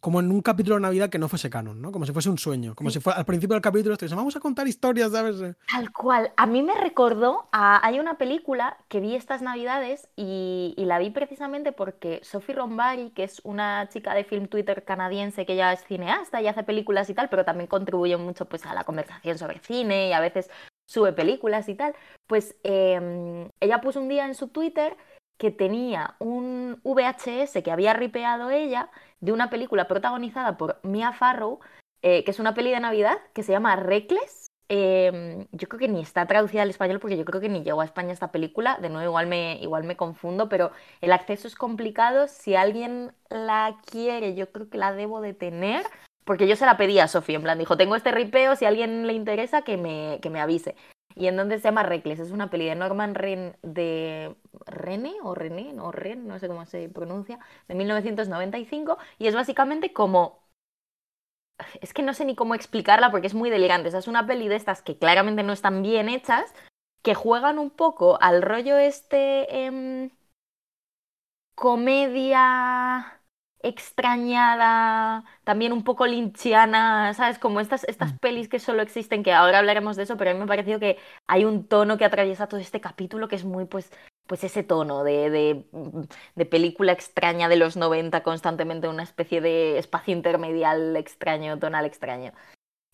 [0.00, 1.90] como en un capítulo de Navidad que no fuese canon, ¿no?
[1.90, 2.74] Como si fuese un sueño.
[2.74, 5.56] Como si fuera al principio del capítulo esto vamos a contar historias, ¿sabes?
[5.70, 6.32] Tal cual.
[6.36, 7.84] A mí me recordó a.
[7.84, 13.24] Hay una película que vi estas Navidades y, la vi precisamente porque Sophie Rombari, que
[13.24, 17.14] es una chica de film Twitter canadiense que ya es cineasta y hace películas y
[17.14, 20.50] tal, pero también contribuye mucho pues, a la conversación sobre cine y a veces
[20.88, 21.94] sube películas y tal,
[22.26, 24.96] pues em, ella puso un día en su Twitter
[25.38, 31.60] que tenía un VHS que había ripeado ella de una película protagonizada por Mia Farrow,
[32.02, 34.46] eh, que es una peli de Navidad que se llama Reckless.
[34.70, 37.80] Em, yo creo que ni está traducida al español porque yo creo que ni llegó
[37.80, 38.78] a España esta película.
[38.80, 42.28] De nuevo, igual me, igual me confundo, pero el acceso es complicado.
[42.28, 45.84] Si alguien la quiere, yo creo que la debo de tener.
[46.28, 48.68] Porque yo se la pedí a Sofía, en plan, dijo, tengo este ripeo, si a
[48.68, 50.76] alguien le interesa, que me, que me avise
[51.14, 52.20] y en donde se llama Reckless.
[52.20, 54.36] Es una peli de Norman Ren de
[54.66, 59.92] René o René, no Ren, no sé cómo se pronuncia, de 1995 y es básicamente
[59.92, 60.44] como
[61.80, 63.88] es que no sé ni cómo explicarla porque es muy delirante.
[63.88, 66.54] es una peli de estas que claramente no están bien hechas,
[67.02, 70.10] que juegan un poco al rollo este em,
[71.56, 73.17] comedia
[73.62, 77.38] extrañada, también un poco lynchiana, ¿sabes?
[77.38, 78.18] Como estas, estas Mm.
[78.18, 80.78] pelis que solo existen, que ahora hablaremos de eso, pero a mí me ha parecido
[80.80, 83.90] que hay un tono que atraviesa todo este capítulo que es muy, pues,
[84.26, 85.64] pues ese tono de, de,
[86.34, 92.32] de película extraña de los 90, constantemente una especie de espacio intermedial extraño, tonal extraño.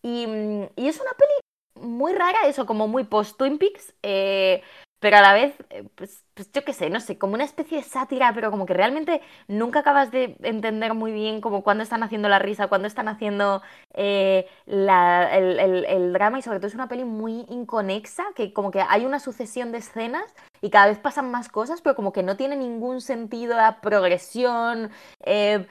[0.03, 4.63] Y, mm, y es una peli muy rara, eso, como muy post-Twin Peaks, eh,
[5.05, 7.77] pero a la vez, eh, pues, pues yo qué sé, no sé, como una especie
[7.79, 12.03] de sátira, pero como que realmente nunca acabas de entender muy bien como cuándo están
[12.03, 13.61] haciendo la risa, cuándo están haciendo
[13.95, 18.71] eh, la- el, el- drama y sobre todo es una peli muy inconexa, que como
[18.71, 20.25] que hay una sucesión de escenas
[20.63, 24.91] y cada vez pasan más cosas, pero como que no tiene ningún sentido la progresión.
[25.25, 25.67] eh,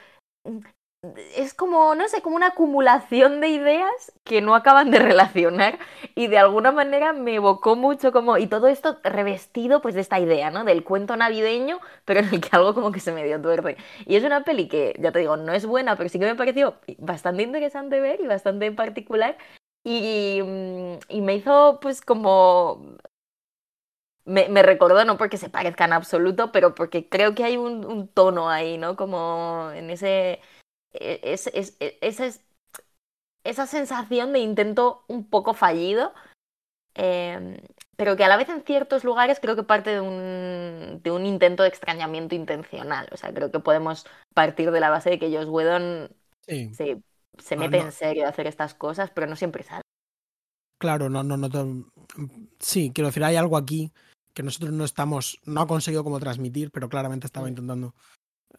[1.35, 5.79] es como, no sé, como una acumulación de ideas que no acaban de relacionar
[6.15, 10.19] y de alguna manera me evocó mucho como, y todo esto revestido pues de esta
[10.19, 10.63] idea, ¿no?
[10.63, 13.77] Del cuento navideño, pero en el que algo como que se medio tuerce.
[14.05, 16.35] Y es una peli que, ya te digo, no es buena, pero sí que me
[16.35, 19.37] pareció bastante interesante ver y bastante particular
[19.83, 22.97] y, mm, y me hizo pues como
[24.25, 27.85] me, me, recordó, no porque se parezca en absoluto, pero porque creo que hay un,
[27.85, 28.95] un tono ahí, ¿no?
[28.95, 30.39] Como en ese.
[30.93, 32.41] Es, es, es,
[33.43, 36.13] esa, sensación de intento un poco fallido,
[36.95, 37.61] eh,
[37.97, 41.25] pero que a la vez en ciertos lugares creo que parte de un, de un
[41.25, 43.07] intento de extrañamiento intencional.
[43.11, 46.09] O sea, creo que podemos partir de la base de que Joss Whedon
[46.47, 46.73] Sí.
[46.73, 47.01] se,
[47.37, 47.85] se mete no.
[47.85, 49.81] en serio a hacer estas cosas, pero no siempre sale.
[50.77, 51.85] Claro, no, no, no.
[52.59, 53.91] Sí, quiero decir, hay algo aquí
[54.33, 57.49] que nosotros no estamos, no ha conseguido como transmitir, pero claramente estaba Mm.
[57.49, 57.93] intentando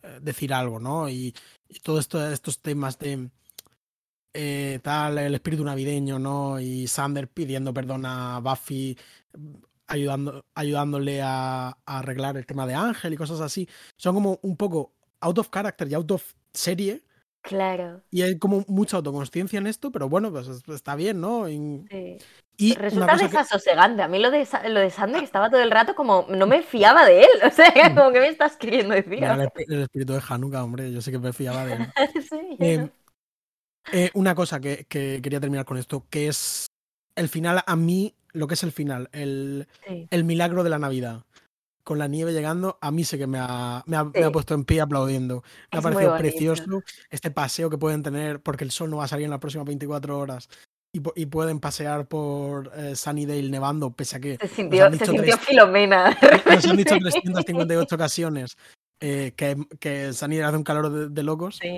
[0.02, 1.08] eh, decir algo, ¿no?
[1.08, 1.34] Y,
[1.74, 3.30] y todo esto, estos temas de
[4.32, 6.60] eh, tal, el espíritu navideño, ¿no?
[6.60, 8.98] Y Sander pidiendo perdón a Buffy,
[9.86, 13.68] ayudando, ayudándole a, a arreglar el tema de Ángel y cosas así.
[13.96, 17.02] Son como un poco out of character y out of serie.
[17.42, 18.02] Claro.
[18.10, 21.48] Y hay como mucha autoconsciencia en esto, pero bueno, pues es- está bien, ¿no?
[21.48, 22.18] Y, Sí.
[22.56, 24.02] Y una Resulta cosa que- desasosegante.
[24.02, 27.04] A mí lo de, lo de Sander estaba todo el rato como no me fiaba
[27.04, 27.28] de él.
[27.46, 29.10] O sea, era como que me estás queriendo decir.
[29.10, 31.86] Mira, el, esp- el espíritu de Hanukkah, hombre, yo sé que me fiaba de él.
[32.30, 32.90] Sí, Eh, no.
[33.92, 36.66] eh, una cosa que, que quería terminar con esto, que es
[37.16, 40.06] el final, a mí, lo que es el final, el, Sí.
[40.10, 41.22] el milagro de la Navidad.
[41.84, 44.32] Con la nieve llegando, a mí sí que me ha, me ha, me ha Sí.
[44.32, 45.42] puesto en pie aplaudiendo.
[45.70, 48.96] Me ha Es muy parecido precioso este paseo que pueden tener, porque el sol no
[48.96, 50.48] va a salir en las próximas 24 horas.
[50.94, 55.22] Y, y pueden pasear por eh, Sunnydale nevando, pese a que Se sintió, se sintió
[55.36, 56.16] tres- Filomena.
[56.46, 58.56] nos han dicho 358 ocasiones
[59.00, 61.58] eh, que, que Sunnydale hace un calor de, de locos.
[61.60, 61.76] Sí.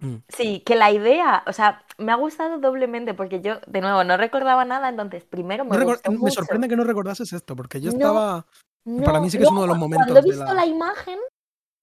[0.00, 0.16] Mm.
[0.28, 4.16] Sí, que la idea, o sea, me ha gustado doblemente porque yo, de nuevo, no
[4.18, 6.34] recordaba nada, entonces primero me No gustó me mucho.
[6.34, 8.46] sorprende que no recordases esto, porque yo No, estaba.
[8.84, 10.52] No, Para mí sí que es uno de los momentos Cuando he de visto la-
[10.52, 10.56] Mm.
[10.56, 10.66] la...
[10.66, 11.18] imagen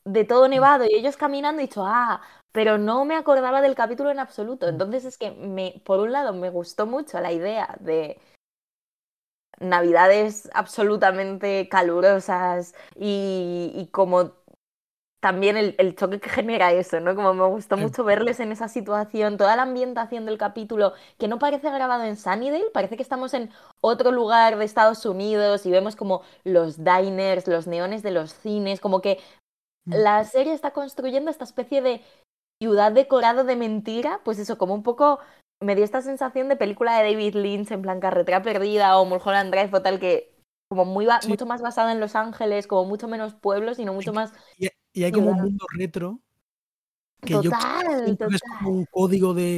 [0.06, 2.22] de todo nevado y ellos caminando, he dicho, ah,
[2.52, 4.66] pero no me acordaba del capítulo en absoluto.
[4.66, 4.70] Mm.
[4.70, 8.20] Entonces es que, me, por un lado, me gustó mucho la idea de
[9.60, 14.34] navidades absolutamente calurosas y, y como
[15.20, 17.16] también el, el choque que genera eso, ¿no?
[17.16, 17.84] Como me gustó Sí.
[17.84, 22.18] mucho verles en esa situación, toda la ambientación del capítulo, que no parece grabado en
[22.18, 27.48] Sunnydale, parece que estamos en otro lugar de Estados Unidos y vemos como los diners,
[27.48, 29.20] los neones de los cines, como que
[29.86, 29.94] Mm.
[29.94, 32.02] la serie está construyendo esta especie de
[32.62, 35.20] ciudad decorado de mentira, pues eso, como un poco
[35.62, 39.52] me dio esta sensación de película de David Lynch en plan carretera perdida o Mulholland
[39.52, 40.32] Drive o tal que
[40.70, 41.28] como muy Sí.
[41.30, 45.04] mucho más basada en Los Ángeles, como mucho menos pueblos, sino mucho más Y, y
[45.04, 46.20] hay como un mundo retro
[47.22, 48.40] que yo total, es total.
[48.60, 49.58] como un código de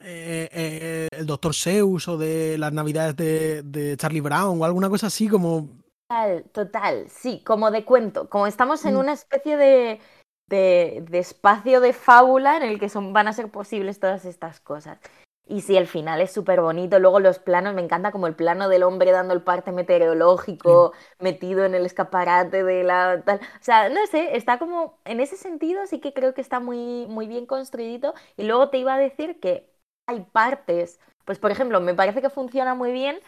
[0.00, 4.88] eh, eh, el Doctor Seuss o de las Navidades de, de Charlie Brown o alguna
[4.88, 5.68] cosa así como.
[6.08, 8.98] Total, total, sí, como de cuento, como estamos en Mm.
[8.98, 10.00] una especie de,
[10.48, 14.60] de, de espacio de fábula en el que son, van a ser posibles todas estas
[14.60, 14.98] cosas.
[15.46, 16.98] Y sí, el final es súper bonito.
[16.98, 21.64] Luego los planos, me encanta como el plano del hombre dando el parte meteorológico, metido
[21.66, 23.40] en el escaparate de la tal.
[23.60, 27.06] O sea, no sé, está como, en ese sentido sí que creo que está muy,
[27.08, 28.14] muy bien construido.
[28.36, 29.70] Y luego te iba a decir que
[30.06, 33.18] hay partes, pues por ejemplo, me parece que funciona muy bien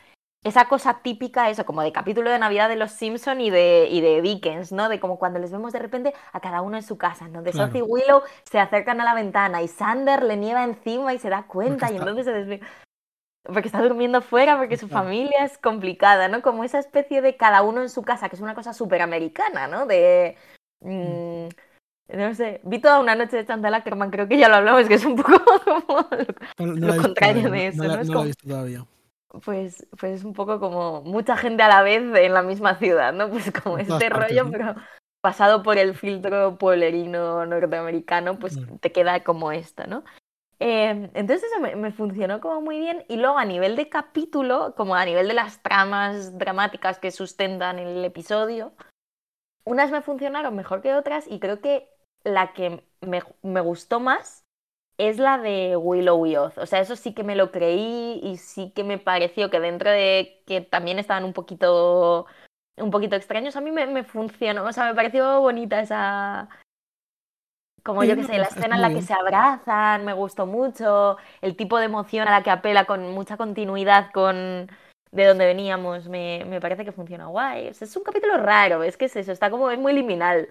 [0.46, 4.00] esa cosa típica, eso, como de capítulo de Navidad de los Simpson y de, y
[4.00, 4.88] de Dickens, ¿no?
[4.88, 7.42] De como cuando les vemos de repente a cada uno en su casa, ¿no?
[7.42, 7.66] De Claro.
[7.66, 11.30] Sophie y Willow se acercan a la ventana y Sander le nieva encima y se
[11.30, 12.60] da cuenta y entonces se desvía.
[13.42, 16.42] Porque está durmiendo fuera, porque su familia es complicada, ¿no?
[16.42, 19.66] Como esa especie de cada uno en su casa, que es una cosa súper americana,
[19.68, 19.86] ¿no?
[19.86, 20.36] De...
[20.80, 21.48] mm,
[22.16, 24.94] no sé, vi toda una noche de Chantal Ackerman, creo que ya lo hablamos, que
[24.94, 25.32] es un poco
[25.86, 26.08] como
[26.58, 28.02] no Lo visto contrario de eso, no, la- ¿no?
[28.02, 28.84] Es no la he visto todavía.
[29.44, 33.12] Pues, pues es un poco como mucha gente a la vez en la misma ciudad,
[33.12, 33.28] ¿no?
[33.30, 34.50] Pues como este partes, rollo, ¿no?
[34.50, 34.74] pero
[35.20, 38.78] pasado por el filtro pueblerino norteamericano, pues Mm.
[38.78, 40.04] te queda como esta, ¿no?
[40.58, 44.74] Eh, entonces eso me, me funcionó como muy bien y luego a nivel de capítulo,
[44.74, 48.72] como a nivel de las tramas dramáticas que sustentan el episodio,
[49.64, 51.90] unas me funcionaron mejor que otras y creo que
[52.24, 54.45] la que me, me gustó más
[54.98, 56.56] es la de Willow y Oz.
[56.58, 59.90] O sea, eso sí que me lo creí y sí que me pareció que dentro
[59.90, 62.26] de que también estaban un poquito,
[62.76, 64.64] un poquito extraños, a mí me, me funcionó.
[64.64, 66.48] O sea, me pareció bonita esa...
[67.82, 71.18] Como yo que sé, la está escena en la que se abrazan, me gustó mucho.
[71.40, 74.68] El tipo de emoción a la que apela con mucha continuidad con
[75.12, 77.68] de donde veníamos, me, me parece que funciona guay.
[77.68, 80.48] O sea, es un capítulo raro, es que es eso, está como es muy liminal.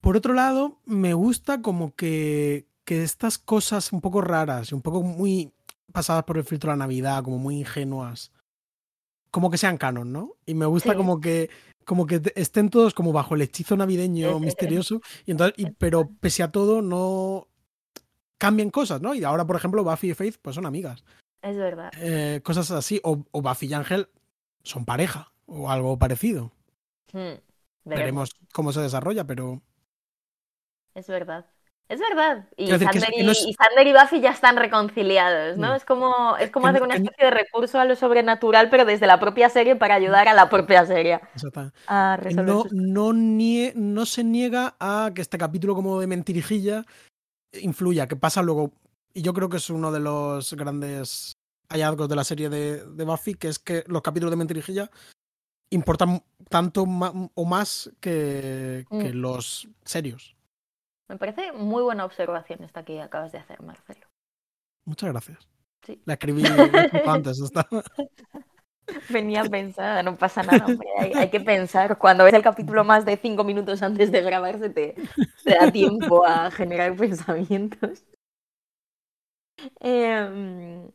[0.00, 4.80] Por otro lado, me gusta como que, que estas cosas un poco raras y un
[4.80, 5.52] poco muy
[5.92, 8.32] pasadas por el filtro de la Navidad, como muy ingenuas,
[9.30, 10.32] como que sean canon, ¿no?
[10.46, 10.96] Y me gusta Sí.
[10.96, 11.50] como que
[11.84, 14.38] como que estén todos como bajo el hechizo navideño
[14.80, 17.46] misterioso y entonces y- pero pese a todo no
[18.38, 19.14] cambian cosas, ¿no?
[19.14, 21.04] Y ahora, por ejemplo, Buffy y Faith pues son amigas.
[21.42, 21.90] Es verdad.
[21.98, 24.08] Eh, cosas así o, o Buffy y Ángel
[24.62, 26.52] son pareja o algo parecido.
[27.12, 27.40] Hmm, veremos.
[27.84, 29.60] Veremos cómo se desarrolla, pero
[30.94, 31.46] Es verdad.
[31.88, 32.46] Es verdad.
[32.56, 35.72] Y decir Sander, y, y Sander y Buffy ya están reconciliados, ¿no?
[35.72, 35.76] Mm.
[35.76, 39.18] Es como, es como hacer una especie de recurso a lo sobrenatural, pero desde la
[39.18, 41.20] propia serie para ayudar a la propia serie
[41.86, 46.06] a resolver no, sus- no, nie- no se niega a que este capítulo como de
[46.06, 46.84] mentirijilla
[47.54, 48.72] influya, que pasa luego.
[49.14, 51.32] Y yo creo que es uno de los grandes
[51.70, 54.90] hallazgos de la serie de, de Buffy, que es que los capítulos de mentirijilla
[55.70, 56.82] importan tanto
[57.34, 59.16] o más que, que Mm.
[59.20, 60.34] los serios.
[61.08, 64.06] Me parece muy buena observación esta que acabas de hacer, Marcelo.
[64.84, 65.48] Muchas gracias.
[65.82, 66.02] Sí.
[66.04, 66.42] La escribí
[67.06, 67.40] antes.
[67.40, 67.66] está-
[69.10, 70.88] Venía pensada, no pasa nada, hombre.
[70.98, 71.98] Hay, hay que pensar.
[71.98, 74.94] Cuando ves el capítulo más de cinco minutos antes de grabarse, te,
[75.44, 78.04] te da tiempo a generar pensamientos.
[79.80, 80.90] Em,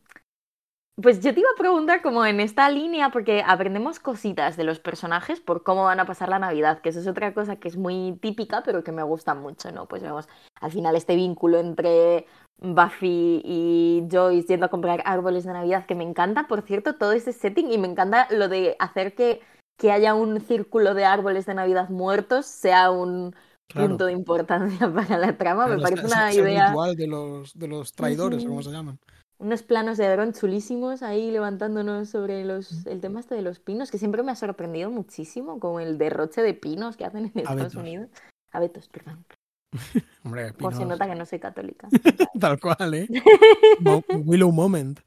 [1.00, 4.78] pues yo te iba a preguntar como en esta línea, porque aprendemos cositas de los
[4.78, 7.76] personajes por cómo van a pasar la Navidad, que eso es otra cosa que es
[7.76, 9.86] muy típica, pero que me gusta mucho, ¿no?
[9.86, 10.28] Pues vemos
[10.60, 12.26] al final este vínculo entre
[12.58, 17.12] Buffy y Joyce yendo a comprar árboles de Navidad, que me encanta, por cierto, todo
[17.12, 19.40] ese setting y me encanta lo de hacer que,
[19.76, 23.34] que haya un círculo de árboles de Navidad muertos, sea un
[23.66, 23.88] Claro.
[23.88, 27.92] punto de importancia para la trama, me parece una idea, ritual de los, de los
[27.92, 28.98] traidores, como se llaman.
[29.38, 33.90] Unos planos de dron chulísimos ahí levantándonos sobre los, el tema este de los pinos,
[33.90, 37.50] que siempre me ha sorprendido muchísimo, como el derroche de pinos que hacen en Estados
[37.50, 37.74] Abetos.
[37.74, 38.08] Unidos.
[38.52, 39.24] Abetos, perdón.
[40.24, 40.92] Hombre, Por si pinos.
[40.98, 41.88] nota que no soy católica.
[42.40, 43.08] Tal cual, ¿eh?
[43.80, 45.00] Mo- Willow Moment.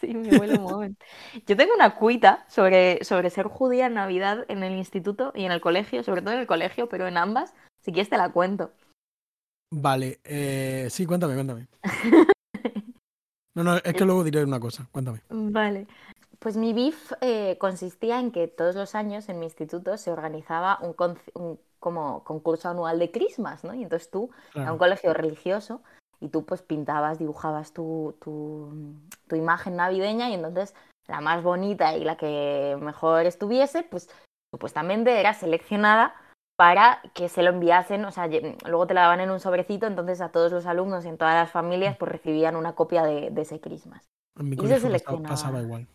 [0.00, 1.04] Sí, me huele un momento.
[1.46, 5.52] Yo tengo una cuita sobre, sobre ser judía en Navidad en el instituto y en
[5.52, 7.54] el colegio, sobre todo en el colegio, pero en ambas.
[7.82, 8.72] Si quieres te la cuento.
[9.72, 11.66] Vale, eh, sí, cuéntame, cuéntame.
[13.56, 15.22] No, no, es que luego diré una cosa, cuéntame.
[15.30, 15.86] Vale.
[16.38, 20.78] Pues mi BIF eh, consistía en que todos los años en mi instituto se organizaba
[20.82, 20.94] un,
[21.34, 23.72] un como concurso anual de Christmas, ¿no?
[23.72, 24.78] Y entonces tú, era un Claro.
[24.78, 25.80] colegio religioso,
[26.20, 28.94] y tú pues pintabas, dibujabas tu, tu,
[29.26, 30.74] tu imagen navideña y entonces
[31.06, 34.10] la más bonita y la que mejor estuviese, pues
[34.50, 36.14] supuestamente era seleccionada
[36.56, 38.28] para que se lo enviasen, o sea,
[38.66, 41.34] luego te la daban en un sobrecito, entonces a todos los alumnos y en todas
[41.34, 44.08] las familias pues recibían una copia de, de ese Christmas.
[44.38, 45.28] En mi y se pasaba, seleccionaba.
[45.28, 45.86] pasaba igual.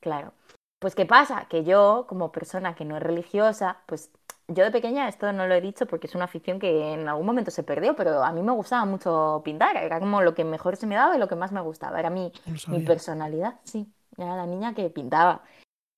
[0.00, 0.34] Claro.
[0.78, 1.46] Pues ¿qué pasa?
[1.48, 4.10] Que yo, como persona que no es religiosa, pues
[4.48, 7.24] yo de pequeña, esto no lo he dicho porque es una afición que en algún
[7.24, 10.76] momento se perdió, pero a mí me gustaba mucho pintar, era como lo que mejor
[10.76, 12.32] se me daba y lo que más me gustaba, era mi,
[12.66, 15.42] mi personalidad, sí, era la niña que pintaba.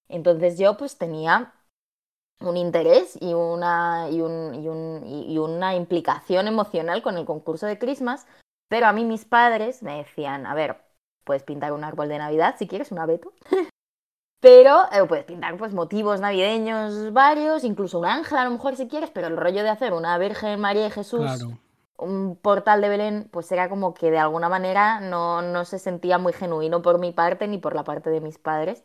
[0.09, 1.55] Entonces yo pues tenía
[2.41, 7.25] un interés y una, y un- y un- y- y una implicación emocional con el
[7.25, 8.27] concurso de Christmas,
[8.69, 10.77] pero a mí mis padres me decían, a ver,
[11.25, 13.33] puedes pintar un árbol de Navidad si quieres, un abeto,
[14.41, 18.89] pero eh, puedes pintar pues motivos navideños varios, incluso un ángel a lo mejor si
[18.89, 21.59] quieres, pero el rollo de hacer una Virgen María y Jesús Claro.
[21.97, 26.19] un portal de Belén, pues era como que de alguna manera no, no se sentía
[26.19, 28.83] muy genuino por mi parte ni por la parte de mis padres.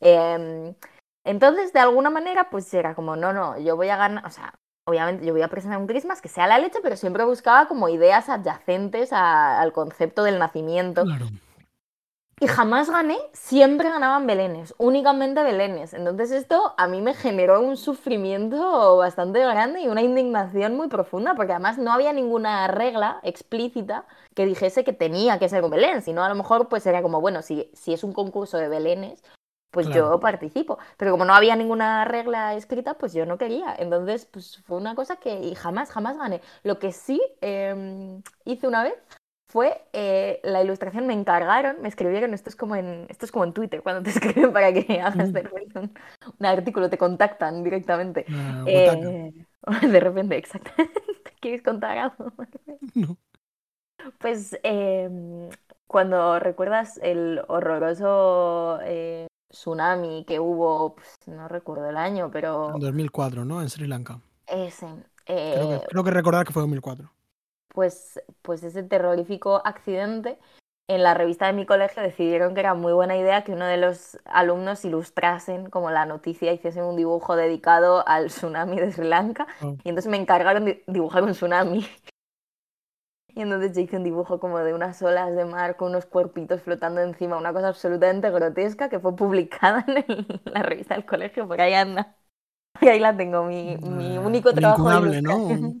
[0.00, 0.74] Eh,
[1.24, 4.54] entonces, de alguna manera, pues era como, no, no, yo voy a ganar, o sea,
[4.86, 7.88] obviamente yo voy a presentar un Christmas que sea la leche, pero siempre buscaba como
[7.88, 11.04] ideas adyacentes a- al concepto del nacimiento.
[11.04, 11.26] Claro.
[12.40, 15.94] Y jamás gané, siempre ganaban belenes, únicamente belenes.
[15.94, 21.36] Entonces esto a mí me generó un sufrimiento bastante grande y una indignación muy profunda,
[21.36, 26.02] porque además no había ninguna regla explícita que dijese que tenía que ser un belén,
[26.02, 29.22] sino a lo mejor pues era como, bueno, si, si es un concurso de belenes,
[29.72, 30.12] pues Claro.
[30.12, 30.78] yo participo.
[30.98, 33.74] Pero como no había ninguna regla escrita, pues yo no quería.
[33.78, 36.40] Entonces, pues fue una cosa que y jamás, jamás gané.
[36.62, 38.94] Lo que sí eh, hice una vez
[39.48, 43.44] fue eh, la ilustración, me encargaron, me escribieron, esto es como en, esto es como
[43.44, 44.10] en Twitter, cuando te
[44.46, 45.32] escriben para que hagas Mm.
[45.32, 45.94] de repente un,
[46.38, 48.24] un artículo, te contactan directamente.
[48.64, 48.98] Huetaca.
[49.10, 49.32] Eh,
[49.92, 51.00] de repente, exactamente.
[51.40, 52.32] ¿Quieres contar algo?
[52.94, 53.18] No.
[54.18, 55.48] Pues em,
[55.86, 62.80] cuando recuerdas el horroroso eh, tsunami que hubo, pues, no recuerdo el año, pero En
[62.80, 63.62] 2004, ¿no?
[63.62, 64.20] En Sri Lanka.
[64.46, 64.86] ese,
[65.24, 67.08] Creo que, eh, creo que recordar que fue 2004.
[67.68, 70.38] pues, pues ese terrorífico accidente,
[70.88, 73.76] en la revista de mi colegio decidieron que era muy buena idea que uno de
[73.78, 79.46] los alumnos ilustrasen como la noticia, hiciesen un dibujo dedicado al tsunami de Sri Lanka.
[79.62, 79.76] Oh.
[79.84, 81.86] Y entonces me encargaron de dibujar un tsunami.
[83.34, 86.60] Y entonces yo hice un dibujo como de unas olas de mar con unos cuerpitos
[86.62, 91.48] flotando encima, una cosa absolutamente grotesca que fue publicada en el- la revista del colegio,
[91.48, 92.16] por ahí anda.
[92.80, 95.38] Y ahí la tengo, mi, mi Eh, único un trabajo de ¿no?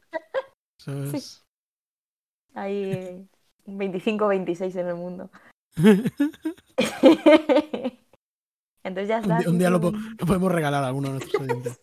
[0.78, 1.10] Sí.
[1.14, 1.44] es-
[2.54, 3.24] Ahí eh,
[3.66, 5.30] 25 26 en el mundo.
[8.84, 9.38] Entonces ya un, está.
[9.38, 11.80] día, un día lo, po- simplemente lo podemos regalar a alguno de nuestros oyentes.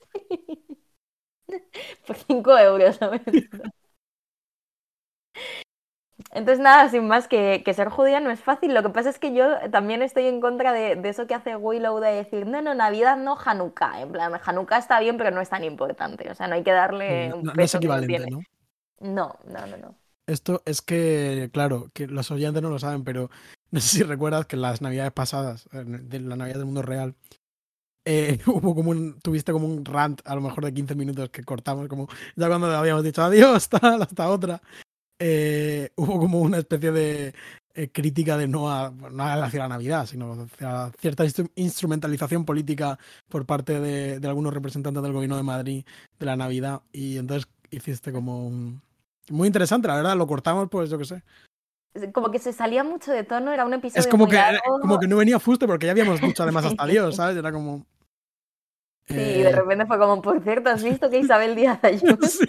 [2.05, 3.22] Por 5 euros, ¿sabes?
[6.32, 8.74] Entonces, nada, sin más, que, que ser judía no es fácil.
[8.74, 11.55] Lo que pasa es que yo también estoy en contra de, de eso que hace
[11.55, 14.01] Willow de decir, no, no, Navidad no, Hanukkah.
[14.01, 16.30] En plan, Hanukkah está bien, pero no es tan importante.
[16.30, 18.32] O sea, no hay que darle un no es que no equivalente, tiene.
[18.32, 18.41] ¿no?
[18.99, 19.95] No, no, no, no.
[20.28, 23.30] Esto es que, claro, que los oyentes no lo saben, pero
[23.72, 26.82] no sé si recuerdas que en las navidades pasadas, en- de la Navidad del mundo
[26.82, 27.15] real,
[28.05, 31.43] eh, hubo como un, tuviste como un rant a lo mejor de 15 minutos que
[31.43, 34.61] cortamos, como ya cuando habíamos dicho adiós, tal, hasta otra,
[35.20, 37.34] eh, hubo como una especie de
[37.76, 42.97] eh, crítica de no, a, no hacia la Navidad, sino hacia cierta instru- instrumentalización política
[43.28, 45.86] por parte de, de algunos representantes del gobierno de Madrid
[46.17, 46.82] de la Navidad.
[46.91, 48.82] Y entonces hiciste como un...
[49.30, 51.24] Muy interesante, la verdad, lo cortamos, pues yo qué sé.
[52.13, 54.80] Como que se salía mucho de tono, era un episodio Es como muy que, largo.
[54.82, 56.86] como que no venía fuste porque ya habíamos dicho además hasta.
[56.88, 57.38] Dios, ¿sabes?
[57.38, 57.86] Era como...
[59.07, 62.17] Sí, eh, de repente fue como, por cierto, ¿has visto que Isabel Díaz Ayuso?
[62.28, 62.45] sí.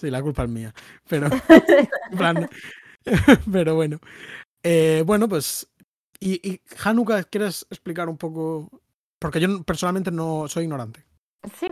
[0.00, 0.74] Sí, la culpa es mía.
[1.08, 1.28] Pero,
[2.16, 2.48] plan,
[3.52, 3.98] pero bueno.
[4.62, 5.68] Eh, bueno, pues.
[6.18, 8.70] Y, y Hanukkah, ¿quieres explicar un poco?
[9.18, 11.04] Porque yo personalmente no soy ignorante.
[11.58, 11.68] Sí.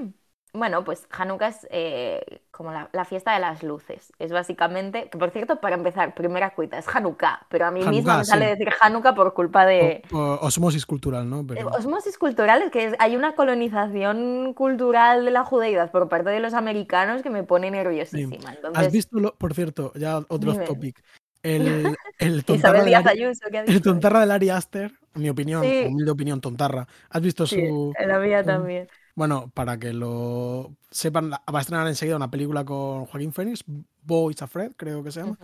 [0.53, 4.13] Bueno, pues Hanukkah es eh, como la, la fiesta de las luces.
[4.19, 8.19] Es básicamente, que por cierto, para empezar, primera cuita, es Hanukkah, pero a mí misma
[8.19, 8.51] me sale sí.
[8.51, 11.41] decir Hanukkah por culpa de O- o- osmosis cultural, ¿no?
[11.41, 16.31] eh, Pero, osmosis culturales, que es- hay una colonización cultural de la judeidad por parte
[16.31, 18.51] de los americanos que me pone nerviosísima.
[18.51, 20.65] ¿Has Entonces, visto, lo, por cierto, ya otro Dime.
[20.65, 21.03] topic?
[21.43, 24.93] El, el tontarra Isabel de Díaz Ari, Ayuso, ¿qué ha el tontarra del Ari Aster,
[25.15, 25.87] en mi opinión, Sí.
[25.87, 26.87] humilde opinión, tontarra.
[27.11, 28.89] ¿Has visto su, la mía también.
[29.19, 34.31] Bueno, para que lo sepan, va a estrenar enseguida una película con Joaquín Phoenix, Bo
[34.31, 35.37] Afraid, creo que se llama.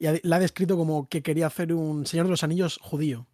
[0.00, 3.28] Y la ha descrito como que quería hacer un Señor de los Anillos judío.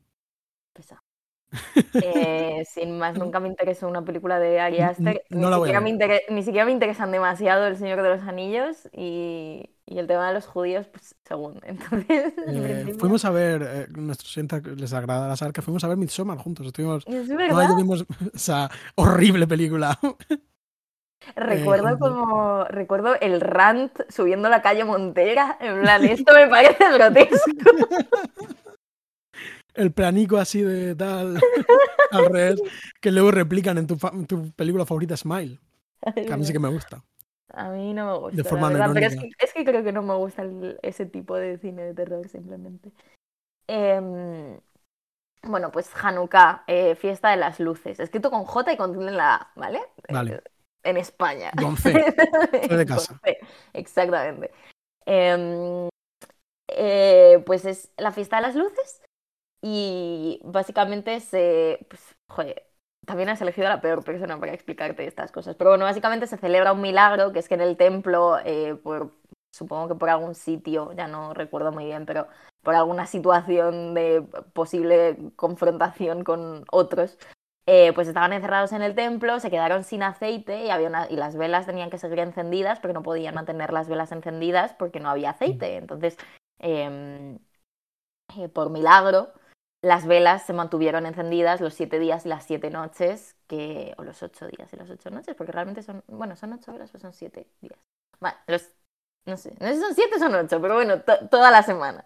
[1.95, 5.23] Eh, sin más, nunca me interesó una pelíula de Ari Aster.
[5.31, 5.93] no Ni, siquiera me ver.
[5.95, 10.29] inter- ni siquiera me interesan demasiado El Señor de los Anillos y, y el tema
[10.29, 11.61] de los judíos, pues según.
[11.65, 15.89] Entonces, en Eh, fuimos a ver, eh, nuestros oyentes les agradará saber que fuimos a
[15.89, 16.67] ver Midsommar juntos.
[16.67, 17.75] Estuvimos, Es verdad.
[17.77, 19.99] vimos esa horrible película.
[21.37, 22.11] Recuerdo juntos.
[22.11, 25.57] como recuerdo el rant subiendo la calle Montera.
[25.61, 27.37] En plan, esto me parece grotesco.
[29.75, 31.39] El planico así de tal,
[32.11, 32.61] al revés,
[33.01, 35.61] que luego replican en tu, fa- en tu película favorita Smile,
[36.15, 37.05] que a mí sí que me gusta.
[37.53, 38.37] A mí no me gusta.
[38.37, 40.79] De la forma verdad, pero es que, es que creo que no me gusta el-
[40.83, 42.91] ese tipo de cine de terror, simplemente.
[43.67, 44.59] Em,
[45.43, 48.01] bueno, pues Hanukkah, eh, fiesta de las luces.
[48.01, 49.81] Escrito con J y con en la A, ¿vale?
[50.09, 50.43] Vale.
[50.83, 51.53] En España.
[51.61, 51.93] Con C,
[52.53, 53.21] de Con casa.
[53.25, 53.39] C,
[53.75, 54.51] exactamente.
[55.07, 55.89] Em,
[56.69, 59.01] eh, pues es la fiesta de las luces
[59.63, 61.87] y básicamente se.
[61.89, 62.67] Pues, joder,
[63.07, 65.57] también has elegido a la peor persona para explicarte estas cosas.
[65.57, 69.13] Pero bueno, básicamente se celebra un milagro, que es que en el templo, eh, por,
[69.53, 72.29] supongo que por algún sitio, ya no recuerdo muy bien, pero
[72.63, 77.19] por alguna situación de posible confrontación con otros,
[77.67, 81.17] eh, pues estaban encerrados en el templo, se quedaron sin aceite y, había una- y
[81.17, 85.11] las velas tenían que seguir encendidas, pero no podían mantener las velas encendidas porque no
[85.11, 85.77] había aceite.
[85.77, 86.17] Entonces,
[86.59, 87.39] em,
[88.37, 89.33] eh, por milagro,
[89.83, 94.23] las velas se mantuvieron encendidas los siete días y las siete noches, que, o los
[94.23, 97.13] ocho días y las ocho noches, porque realmente son, bueno, son ocho horas o son
[97.13, 97.79] siete días.
[98.49, 98.69] Los,
[99.27, 101.63] no sé, no sé si son siete o son ocho, pero bueno, to- toda la
[101.63, 102.05] semana.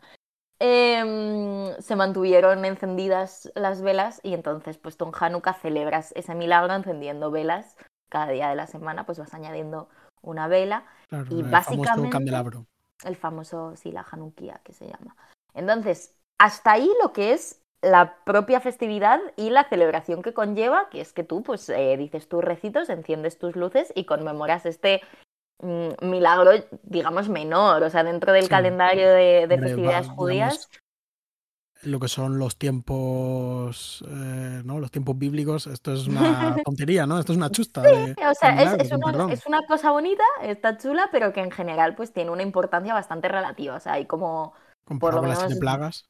[0.60, 6.74] em, se mantuvieron encendidas las velas y entonces pues tú en Hanukkah celebras ese milagro
[6.74, 7.76] encendiendo velas.
[8.10, 9.88] Cada día de la semana pues vas añadiendo
[10.20, 12.66] una vela Claro, y el famoso básicamente candelabro.
[13.04, 15.16] el famoso, sí, la Hanukkah que se llama.
[15.54, 21.00] Entonces, hasta ahí lo que es la propia festividad y la celebración que conlleva, que
[21.00, 25.00] es que tú pues eh, dices tus recitos, enciendes tus luces y conmemoras este
[25.60, 26.52] mm, milagro,
[26.84, 28.48] digamos, menor, o sea, dentro del Sí.
[28.50, 30.52] calendario de, de festividades va- judías.
[30.68, 30.78] digamos,
[31.84, 34.78] lo que son los tiempos, eh, ¿no?
[34.78, 37.18] Los tiempos bíblicos, esto es una tontería, ¿no?
[37.18, 41.08] Esto es una chusta de, O sea, es, una, es una cosa bonita, está chula,
[41.10, 43.74] pero que en general pues tiene una importancia bastante relativa.
[43.74, 44.54] O sea, hay como,
[44.84, 46.08] Comparado por lo con las siete menos- plagas.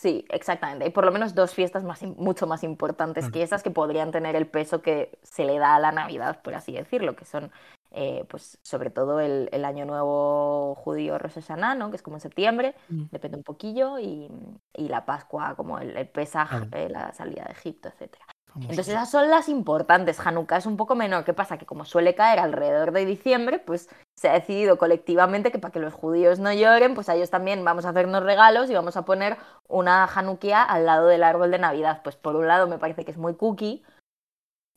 [0.00, 3.72] Sí, exactamente, hay por lo menos dos fiestas más, mucho más importantes que esas que
[3.72, 7.24] podrían tener el peso que se le da a la Navidad, por así decirlo, que
[7.24, 7.50] son
[7.90, 11.90] eh, pues sobre todo el, el Año Nuevo judío Rosh Hashanah, ¿no?
[11.90, 13.04] Que es como en septiembre, Mm.
[13.10, 14.30] depende un poquillo, y,
[14.74, 18.24] y la Pascua como el, el Pesaj, eh, la salida de Egipto, etcétera.
[18.62, 20.18] Entonces esas son las importantes.
[20.18, 21.24] Hanukkah es un poco menor.
[21.24, 21.58] ¿Qué pasa?
[21.58, 25.80] Que como suele caer alrededor de diciembre, pues se ha decidido colectivamente que para que
[25.80, 29.04] los judíos no lloren, pues a ellos también vamos a hacernos regalos y vamos a
[29.04, 29.36] poner
[29.68, 32.00] una Hanukkah al lado del árbol de Navidad.
[32.02, 33.82] Pues por un lado me parece que es muy cookie,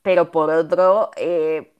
[0.01, 1.73] pero por otro, eh,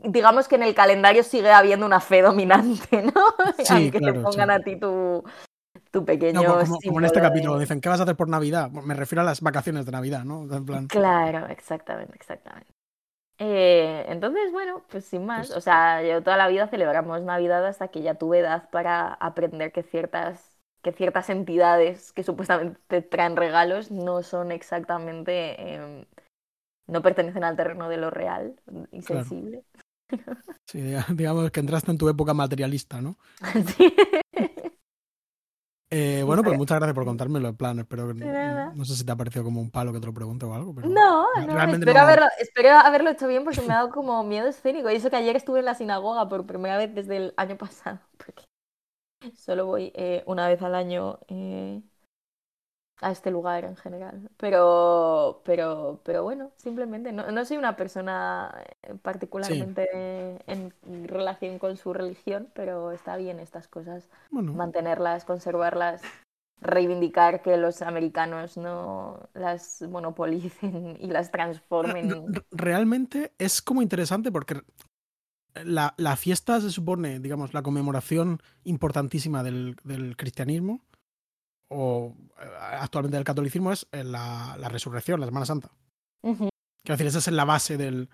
[0.00, 3.12] digamos que en el calendario sigue habiendo una fe dominante, ¿no?
[3.58, 4.24] Sí, Aunque claro, te sí.
[4.24, 5.24] pongan a ti tu,
[5.90, 8.28] tu pequeño No, como, como en este capítulo, de- dicen, ¿qué vas a hacer por
[8.28, 8.70] Navidad?
[8.70, 10.42] Me refiero a las vacaciones de Navidad, ¿no?
[10.54, 12.70] En plan, Claro, exactamente, exactamente.
[13.40, 17.64] Eh, entonces, bueno, pues sin más, Pues- o sea, yo toda la vida celebramos Navidad
[17.66, 23.02] hasta que ya tuve edad para aprender que ciertas, que ciertas entidades que supuestamente te
[23.02, 26.04] traen regalos no son exactamente, em,
[26.88, 28.56] no pertenecen al terreno de lo real
[28.90, 29.22] y Claro.
[29.24, 29.64] sensible.
[30.66, 30.80] sí,
[31.16, 33.16] digamos que entraste en tu época materialista, ¿no?
[33.76, 33.92] Sí.
[35.90, 38.72] Eh, bueno, pues muchas gracias por contármelo, en plan, espero que nada.
[38.74, 40.74] no sé si te ha parecido como un palo que te lo pregunte o algo,
[40.74, 43.90] pero No, no, realmente espero, no- haberlo, espero haberlo hecho bien porque me ha dado
[43.90, 44.90] como miedo escénico.
[44.90, 48.00] Y eso que ayer estuve en la sinagoga por primera vez desde el año pasado.
[48.18, 48.44] Porque
[49.36, 51.82] solo voy eh, una vez al año eh,
[53.00, 54.28] a este lugar en general.
[54.38, 59.88] Pero, pero, pero bueno, simplemente no, no soy una persona eh, particularmente
[60.46, 60.72] en
[61.08, 66.02] relación con su religión, pero está bien estas cosas bueno, mantenerlas, conservarlas,
[66.60, 72.10] reivindicar que los americanos no las monopolicen y las transformen.
[72.10, 74.60] re- re- realmente es como interesante porque
[75.64, 80.82] la, la fiesta se supone, digamos, la conmemoración importantísima del, del cristianismo
[81.68, 82.44] o eh,
[82.80, 85.70] actualmente del catolicismo es eh, la, la resurrección, la Semana Santa.
[86.22, 86.50] Quiero
[86.84, 88.08] decir, esa es la base del,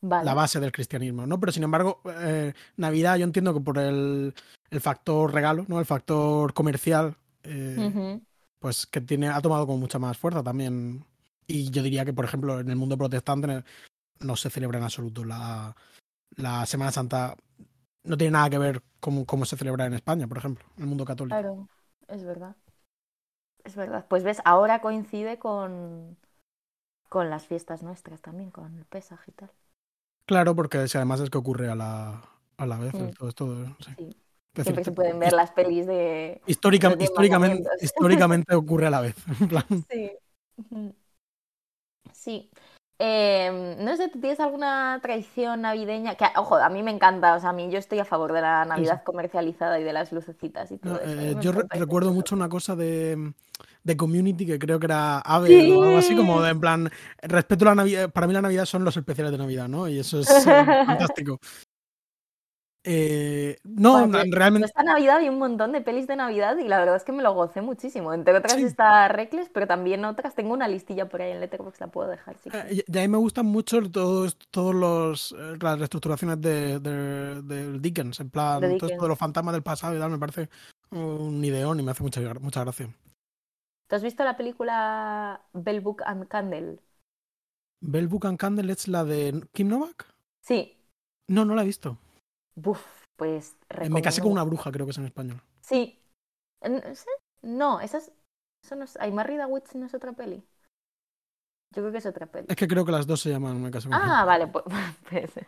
[0.00, 0.24] Vale.
[0.24, 1.38] la base del cristianismo, ¿no?
[1.38, 4.34] Pero sin embargo, eh, Navidad yo entiendo que por el,
[4.70, 5.78] el factor regalo, ¿no?
[5.78, 8.20] El factor comercial, eh,
[8.58, 11.04] pues que tiene, ha tomado con mucha más fuerza también.
[11.46, 13.64] Y yo diría que, por ejemplo, en el mundo protestante
[14.20, 15.74] no se celebra en absoluto la,
[16.36, 17.36] la Semana Santa.
[18.04, 20.88] No tiene nada que ver con cómo se celebra en España, por ejemplo, en el
[20.88, 21.36] mundo católico.
[21.36, 21.68] Claro,
[22.08, 22.56] es verdad.
[23.64, 24.06] Es verdad.
[24.08, 26.16] Pues ves, ahora coincide con,
[27.08, 29.50] con las fiestas nuestras también, con el Pesaj y tal.
[30.26, 32.22] Claro, porque si además es que ocurre a la,
[32.56, 32.94] a la vez.
[32.94, 33.10] Mm.
[33.10, 33.90] Todo esto, sí.
[33.98, 34.16] Sí.
[34.62, 36.42] Siempre se pueden ver las pelis de...
[36.46, 39.14] histórica- históricamente, históricamente ocurre a la vez.
[39.40, 40.12] En plan, Sí.
[42.12, 42.50] Sí.
[43.04, 46.14] Eh, no sé, ¿tú tienes alguna tradición navideña?
[46.14, 48.40] Que, ojo, a mí me encanta, o sea, a mí yo estoy a favor de
[48.40, 51.10] la Navidad comercializada y de las lucecitas y todo No, eso.
[51.10, 53.32] eh, me yo re- recuerdo mucho una cosa de,
[53.82, 55.72] de Community que creo que era Ave Sí.
[55.72, 56.90] o algo así, como de en plan,
[57.22, 59.88] respeto la Navidad, para mí la Navidad son los especiales de Navidad, ¿no?
[59.88, 61.40] Y eso es eh, fantástico.
[62.84, 66.96] Eh, no, realmente, Esta Navidad vi un montón de pelis de Navidad y la verdad
[66.96, 68.12] es que me lo gocé muchísimo.
[68.12, 68.64] Entre otras Sí.
[68.64, 70.34] está Reckless, pero también otras.
[70.34, 72.36] Tengo una listilla por ahí en Letterboxd, la puedo dejar.
[72.38, 76.80] Si eh, y- a mí me gustan mucho todos, todos los, eh, las reestructuraciones de,
[76.80, 79.02] de- Dickens, en plan, De todo esto Dickens.
[79.02, 80.48] de los fantasmas del pasado y tal, me parece
[80.90, 82.88] un ideón y me hace mucha, mucha gracia.
[83.88, 86.80] ¿Tú has visto la película Bell Book and Candle?
[87.80, 90.06] ¿Bell Book and Candle es la de Kim Novak?
[90.40, 90.76] Sí.
[91.28, 91.96] No, no la he visto.
[92.54, 92.84] Buf,
[93.16, 95.40] pues Eh, Me casé recomiendo con una bruja, creo que es en español.
[95.62, 95.98] Sí.
[97.42, 98.12] No, esa es...
[98.64, 98.96] Eso no es...
[98.98, 100.44] ¿Ay, Married Witch no es otra peli?
[101.74, 102.46] Yo creo que es otra peli.
[102.48, 104.64] Es que creo que las dos se llaman Me casé con una Ah, vale, pues,
[105.10, 105.46] puede ser.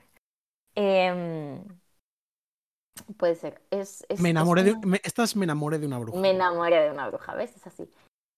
[0.74, 1.62] Em,
[3.16, 3.62] puede ser.
[3.70, 4.72] Es, es- Me es enamoré de.
[4.72, 6.18] una- me- estas me enamoré de una bruja.
[6.18, 7.55] Me enamoré de una bruja, ¿ves?
[7.57, 7.88] Es así.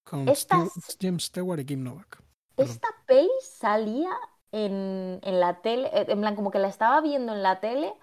[0.05, 2.21] Con estas- James Stewart y Kim Novak.
[2.55, 2.73] Perdón.
[2.75, 4.11] Esta peli salía
[4.53, 7.95] en, en la tele, eh, en plan, como que la estaba viendo en la tele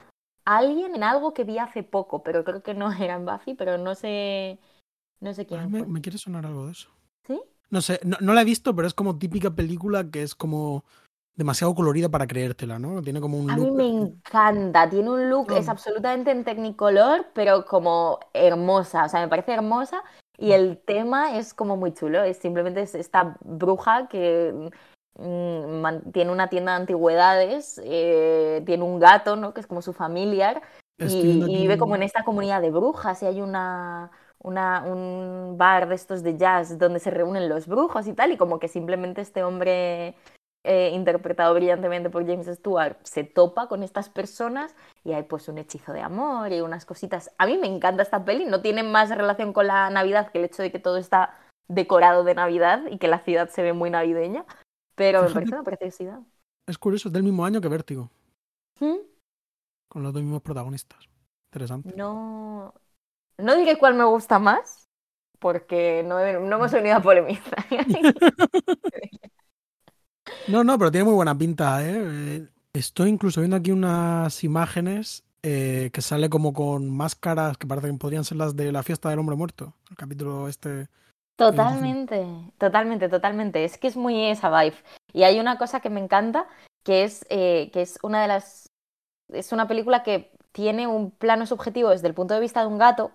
[0.46, 3.78] alguien en algo que vi hace poco, pero creo que no era en Buffy, pero
[3.78, 4.60] no sé,
[5.20, 6.90] No sé quién Ah, me, me quiere sonar algo de eso.
[7.26, 7.42] ¿Sí?
[7.70, 10.84] No sé, no, no la he visto, pero es como típica película que es como
[11.36, 13.02] demasiado colorida para creértela, ¿no?
[13.02, 13.66] Tiene como un A look.
[13.66, 15.72] mí me encanta, tiene un look, es Mm.
[15.72, 20.04] absolutamente en Technicolor, pero como hermosa, o sea, me parece hermosa
[20.38, 24.68] y el tema es como muy chulo, es simplemente es esta bruja que mm,
[25.16, 29.54] tiene una tienda de antigüedades, eh, tiene un gato, ¿no?
[29.54, 30.62] Que es como su familiar
[30.98, 35.96] y, vive como en esta comunidad de brujas y hay una, una, un bar de
[35.96, 39.44] estos de jazz donde se reúnen los brujos y tal, y como que simplemente este
[39.44, 40.16] hombre
[40.66, 45.58] eh, interpretado brillantemente por James Stewart se topa con estas personas y hay pues un
[45.58, 47.32] hechizo de amor y unas cositas.
[47.38, 50.46] A mí me encanta esta peli, no tiene más relación con la Navidad que el
[50.46, 51.38] hecho de que todo está
[51.68, 54.46] decorado de Navidad y que la ciudad se ve muy navideña,
[54.96, 56.20] pero me parece una preciosidad.
[56.68, 58.10] Es curioso, es del mismo año que Vértigo,
[58.80, 58.96] ¿Mm?
[59.90, 61.08] con los dos mismos protagonistas.
[61.52, 61.94] Interesante.
[61.96, 62.74] No,
[63.38, 64.86] no diré cuál me gusta más,
[65.40, 67.66] porque no, he- no hemos venido a polemizar.
[70.48, 71.96] No, no, pero tiene muy buena pinta, ¿eh?
[71.98, 78.00] Eh, Estoy incluso viendo aquí unas imágenes eh, que sale como con máscaras que parecen
[78.00, 79.76] podrían ser las de la fiesta del hombre muerto.
[79.92, 80.88] El capítulo este.
[81.36, 82.26] Totalmente,
[82.58, 83.64] totalmente, totalmente.
[83.64, 84.78] Es que es muy esa vibe.
[85.14, 86.48] Y hay una cosa que me encanta,
[86.84, 88.68] que es, eh, que es una de las...
[89.30, 92.78] Es una película que tiene un plano subjetivo desde el punto de vista de un
[92.78, 93.12] gato.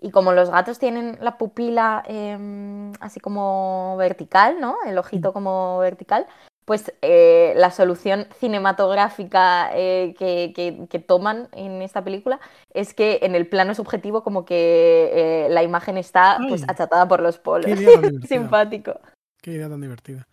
[0.00, 4.76] Y como los gatos tienen la pupila em, así como vertical, ¿no?
[4.86, 6.26] El ojito como vertical,
[6.64, 12.40] pues eh, la solución cinematográfica eh, que, que- que toman en esta película
[12.72, 17.20] es que en el plano subjetivo como que eh, la imagen está pues achatada por
[17.20, 17.66] los polos.
[17.66, 17.76] Qué.
[18.28, 18.98] Simpático.
[19.42, 20.26] Qué idea tan divertida.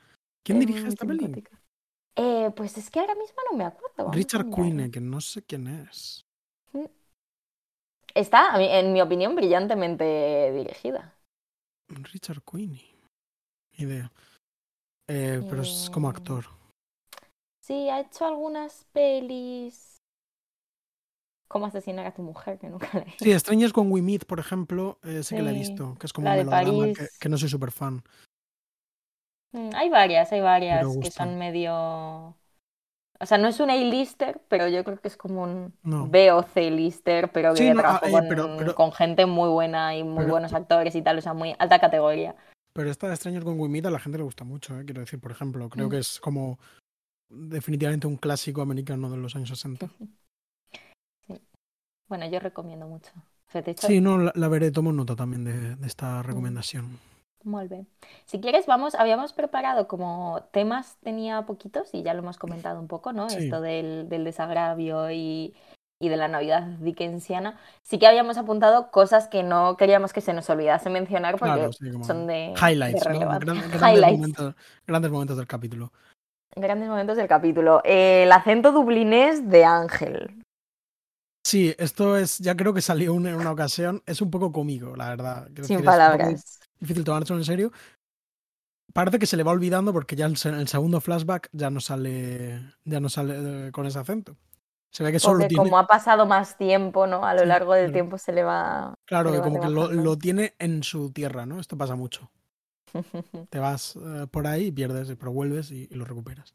[0.44, 1.06] ¿Quién dirige esta.
[2.16, 3.96] Eh, pues es que ahora mismo no me acuerdo.
[3.98, 4.50] vamos Richard.
[4.50, 6.26] Quine, que no sé quién es.
[8.14, 11.16] Está, a mí- en mi opinión, brillantemente dirigida.
[11.90, 12.82] Richard Quine.
[13.78, 14.12] Idea.
[15.14, 16.46] Eh, pero es como Eh, actor.
[17.62, 19.98] Sí, ha hecho algunas pelis.
[21.50, 24.40] Cómo asesinar a tu mujer, que nunca la he Sí, Strangers con We Meet, por
[24.40, 27.30] ejemplo, eh, sí que la he visto, que es como la un melodrama que, que
[27.30, 28.04] no soy súper fan.
[29.54, 31.74] Mm, Hay varias, hay varias que son medio.
[33.20, 36.08] O sea, no es un A-lister, pero yo creo que es como un No.
[36.08, 39.26] B o C-lister, pero que Sí, no, trabajó ah, eh, con, pero- pero- con gente
[39.28, 42.36] muy buena y muy pero- buenos actores y tal, o sea, muy alta categoría.
[42.74, 45.20] Pero esta de Strangers con Meet a la gente le gusta mucho, eh, quiero decir,
[45.20, 45.92] por ejemplo, creo Mm.
[45.92, 46.58] que es como
[47.30, 49.90] definitivamente un clásico americano de los años 60.
[52.08, 53.12] Bueno, yo recomiendo mucho.
[53.54, 55.84] Hecho, Sí, no, la, la veré, tomo nota también de, de Mm.
[55.86, 57.00] esta recomendación.
[57.44, 57.88] Muy bien.
[58.26, 62.88] Si quieres, vamos, habíamos preparado como temas, tenía poquitos y ya lo hemos comentado un
[62.88, 63.30] poco, ¿no?
[63.30, 63.46] Sí.
[63.46, 65.54] Esto del, del desagravio y,
[66.02, 67.58] y de la Navidad dickensiana.
[67.84, 71.72] Sí que habíamos apuntado cosas que no queríamos que se nos olvidase mencionar porque Claro,
[71.74, 73.14] sí, como son de, highlights, de ¿no?
[73.14, 73.40] relevancia.
[73.54, 74.18] Gran- grandes, Highlights.
[74.20, 74.56] momentos,
[74.88, 75.94] grandes momentos del capítulo.
[76.56, 77.82] Grandes momentos del capítulo.
[77.86, 80.44] Eh, el acento dublinés de Ángel.
[81.46, 85.10] Sí, esto es, ya creo que salió en una ocasión, es un poco cómico, la
[85.10, 85.50] verdad.
[85.64, 86.60] Sin palabras.
[86.80, 87.72] difícil tomárselo en serio.
[88.94, 92.62] Parece que se le va olvidando porque ya en el segundo flashback ya no sale,
[92.84, 94.36] ya no sale eh, con ese acento.
[94.92, 97.26] Se ve que solo Porque tiene, como ha pasado más tiempo, ¿no?
[97.26, 97.94] A lo Sí, largo del claro.
[97.94, 98.94] tiempo se le va.
[99.06, 101.60] claro, le que va como que lo, lo tiene en su tierra, ¿no?
[101.60, 102.30] Esto pasa mucho.
[103.50, 106.54] Te vas eh, por ahí y pierdes, pero vuelves y, y lo recuperas.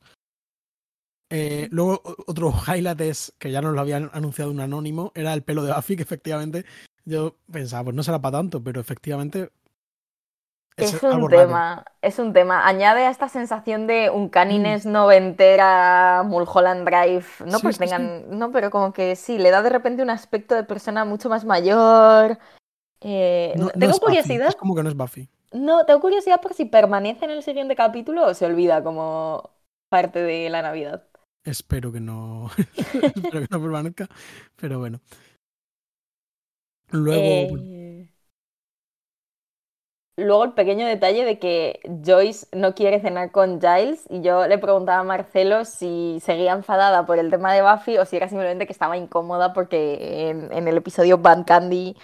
[1.30, 5.42] Eh, luego, otro highlight es que ya nos lo habían anunciado un anónimo, era el
[5.42, 6.64] pelo de Buffy, que efectivamente
[7.04, 9.50] yo pensaba, pues no será para tanto, pero efectivamente
[10.78, 11.28] Es un raro.
[11.28, 12.66] tema, es un tema.
[12.66, 14.30] Añade a esta sensación de un Mm.
[14.30, 19.62] Canines noventera, Mulholland Drive, no Sí, sí, tengan, no, pero como que sí, le da
[19.62, 22.38] de repente un aspecto de persona mucho más mayor.
[23.00, 25.28] Eh, No- no tengo Buffy, curiosidad, es como que no es Buffy.
[25.52, 29.50] no, tengo curiosidad por si permanece en el siguiente capítulo o se olvida como
[29.90, 31.04] parte de la Navidad.
[31.44, 32.50] Espero que no,
[33.14, 34.08] espero que no permanezca,
[34.56, 35.00] pero bueno.
[36.90, 37.48] Luego, Eh,
[40.18, 44.56] Luego el pequeño detalle de que Joyce no quiere cenar con Giles y yo le
[44.56, 48.66] preguntaba a Marcelo si seguía enfadada por el tema de Buffy o si era simplemente
[48.66, 51.94] que estaba incómoda porque en, el episodio Bad Candy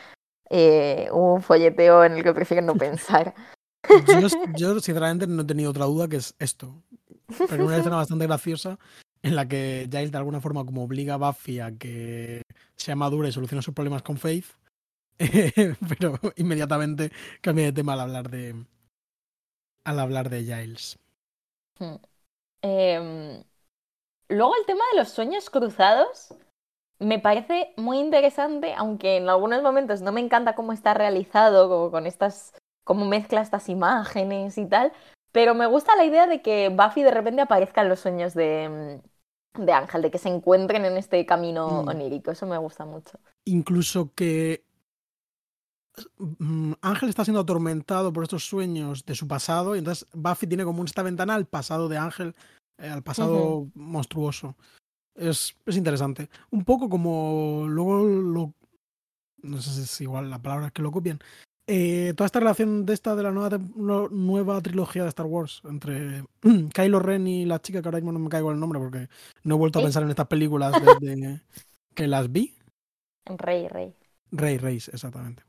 [0.50, 3.34] eh, hubo un folleteo en el que prefieren no pensar.
[4.20, 6.82] yo, yo sinceramente no he tenido otra duda que es esto.
[7.48, 8.78] Pero una escena bastante graciosa
[9.22, 12.42] en la que Giles de alguna forma como obliga a Buffy a que
[12.76, 14.46] sea madura y solucione sus problemas con Faith,
[15.88, 17.10] pero inmediatamente
[17.40, 18.54] cambia de tema al hablar de
[19.84, 20.98] al hablar de Giles.
[21.78, 21.96] Hmm.
[22.62, 23.42] Em,
[24.28, 26.34] luego el tema de los sueños cruzados
[27.00, 31.90] me parece muy interesante, aunque en algunos momentos no me encanta cómo está realizado, como
[31.90, 32.54] con estas,
[32.84, 34.92] cómo mezcla estas imágenes y tal,
[35.32, 39.00] pero me gusta la idea de que Buffy de repente aparezca en los sueños de,
[39.58, 41.88] de Ángel, de que se encuentren en este camino Mm.
[41.88, 43.18] onírico, eso me gusta mucho.
[43.44, 44.64] Incluso que
[46.80, 50.84] Ángel está siendo atormentado por estos sueños de su pasado y entonces Buffy tiene como
[50.84, 52.34] esta ventana al pasado de Ángel,
[52.78, 54.57] eh, al pasado monstruoso.
[55.14, 56.30] Es, es interesante.
[56.51, 58.55] Un poco como luego lo...
[59.43, 61.18] No sé si es igual la palabra que lo copian.
[61.66, 63.59] Eh, toda esta relación de esta de la nueva,
[64.11, 66.24] nueva trilogía de Star Wars entre
[66.74, 69.09] Kylo Ren y la chica que ahora mismo no me caigo el nombre porque
[69.45, 71.43] no he vuelto a pensar en estas películas desde
[71.95, 72.55] que las vi.
[73.26, 73.95] Rey, rey.
[74.32, 75.43] Rey, Reis, exactamente.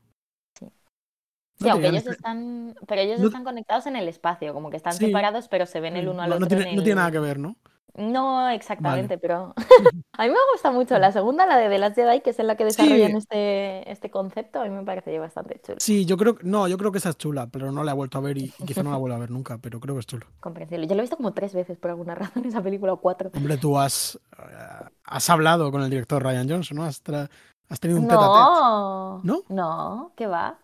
[1.56, 1.64] Sí.
[1.64, 4.76] No Sí, aunque ellos están, pero ellos no- están conectados en el espacio, como que
[4.76, 5.06] están Sí.
[5.06, 6.44] separados, pero se ven el uno al no, otro.
[6.44, 7.56] no tiene, en no tiene el- nada que ver, ¿no?
[7.96, 9.54] No exactamente, pero
[10.18, 12.48] a mí me gusta mucho la segunda, la de The Last Jedi, que es en
[12.48, 12.82] la que Sí.
[12.82, 15.78] desarrollan este, este concepto, a mí me parece bastante chulo.
[15.78, 16.44] Sí, yo creo que.
[16.44, 18.52] No, yo creo que esa es chula, pero no la he vuelto a ver y,
[18.58, 20.26] y quizá no la vuelva a ver nunca, pero creo que es chulo.
[20.40, 20.88] Comprensible.
[20.88, 23.30] Yo lo he visto como tres veces por alguna razón, esa película o cuatro.
[23.32, 26.82] Hombre, tú has, eh, has hablado con el director Ryan Johnson, ¿no?
[26.84, 27.30] Has, tra-
[27.68, 28.32] has tenido un tete a tete.
[28.32, 29.42] No, ¿No?
[29.48, 30.58] no, ¿qué va?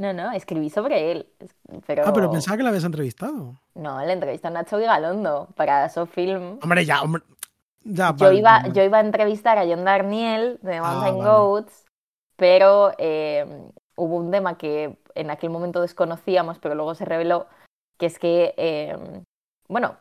[0.00, 1.26] No, no, escribí sobre él,
[1.86, 2.04] pero...
[2.06, 3.60] Ah, pero pensaba que la habías entrevistado.
[3.74, 6.58] No, la entrevista a Nacho Vigalondo para Sofilm.
[6.62, 7.22] Hombre, ya, hombre.
[7.82, 8.72] Ya, Yo vale, iba, vale.
[8.72, 11.30] yo iba a entrevistar a John Darniel de Ah, Mountain vale.
[11.30, 11.84] Goats,
[12.36, 13.44] pero eh,
[13.96, 17.46] hubo un tema que en aquel momento desconocíamos, pero luego se reveló,
[17.98, 18.96] que es que, eh,
[19.68, 19.96] bueno,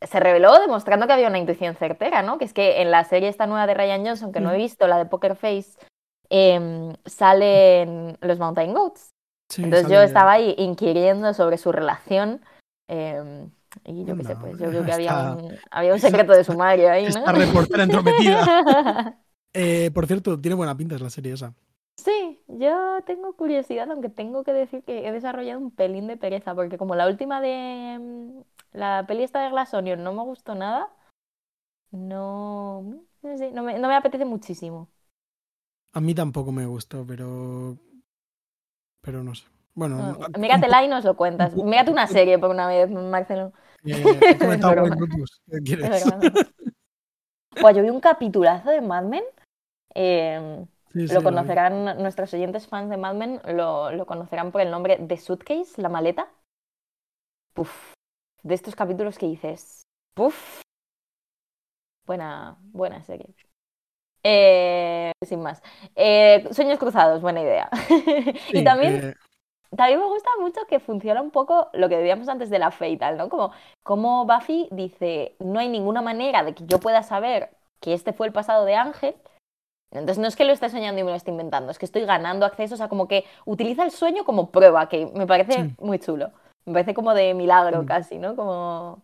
[0.00, 2.38] se reveló demostrando que había una intuición certera, ¿no?
[2.38, 4.58] Que es que en la serie esta nueva de Ryan Johnson, que no he Mm.
[4.58, 5.76] visto, la de Poker Face,
[6.30, 9.10] eh, salen los Mountain Goats.
[9.48, 12.40] Sí, Entonces yo estaba ahí inquiriendo sobre su relación.
[12.88, 13.48] eh,
[13.84, 16.90] y yo qué sé, pues yo creo que había un, había un secreto de sumario
[16.90, 17.18] ahí, ¿no?
[17.18, 19.18] Esta reportera entrometida.
[19.56, 21.54] Eh, por cierto, tiene buena pinta la serie esa.
[21.96, 26.56] Sí, yo tengo curiosidad, aunque tengo que decir que he desarrollado un pelín de pereza,
[26.56, 30.56] porque como la última de mm, la peli esta de Glass Onion no me gustó
[30.56, 30.88] nada,
[31.92, 32.82] no,
[33.22, 34.88] no sé, no me, no me apetece muchísimo.
[35.92, 37.78] A mí tampoco me gustó, pero.
[39.04, 39.44] Pero no sé.
[39.74, 41.54] Bueno, No, míratela y nos lo cuentas.
[41.54, 43.52] Mírate una serie por una vez, Marcelo.
[43.84, 44.02] eh,
[44.38, 46.04] comentado ¿qué Es quieres?
[47.74, 49.24] yo vi un capitulazo de Mad Men.
[49.94, 54.60] eh, Sí, sí, lo conocerán nuestros oyentes fans de Mad Men, lo, lo conocerán por
[54.60, 56.28] el nombre de Suitcase, la maleta.
[57.52, 57.92] Puf,
[58.44, 59.82] de estos capítulos que dices,
[60.14, 60.60] puf,
[62.06, 63.26] buena, buena serie.
[64.24, 65.62] Eh, sin más.
[65.94, 67.68] Eh, Sueños cruzados, buena idea.
[68.52, 69.14] y también eh,
[69.76, 72.90] también me gusta mucho que funciona un poco lo que decíamos antes de la fe
[72.90, 73.28] y tal, ¿no?
[73.28, 73.52] Como,
[73.82, 77.50] como Buffy dice, no hay ninguna manera de que yo pueda saber
[77.80, 79.14] que este fue el pasado de Ángel.
[79.90, 82.04] Entonces no es que lo esté soñando y me lo esté inventando, es que estoy
[82.04, 85.74] ganando acceso, o sea, como que utiliza el sueño como prueba, que me parece Sí.
[85.78, 86.30] muy chulo.
[86.66, 87.86] Me parece como de milagro Mm.
[87.86, 88.34] casi, ¿no?
[88.34, 89.02] Como...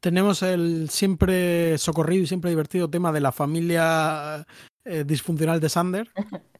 [0.00, 4.46] tenemos el siempre socorrido y siempre divertido tema de la familia
[4.84, 6.08] eh, disfuncional de Sander.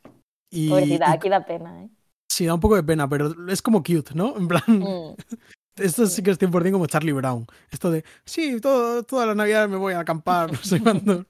[0.51, 1.91] Y, Pobrecita, y aquí da pena, ¿eh?
[2.27, 4.35] sí, da un poco de pena, pero es como cute, ¿no?
[4.35, 5.15] En plan, Mm.
[5.77, 7.47] esto sí que es 100% como Charlie Brown.
[7.71, 11.27] Esto de, sí, todo, toda la Navidad me voy a acampar, no sé cuándo.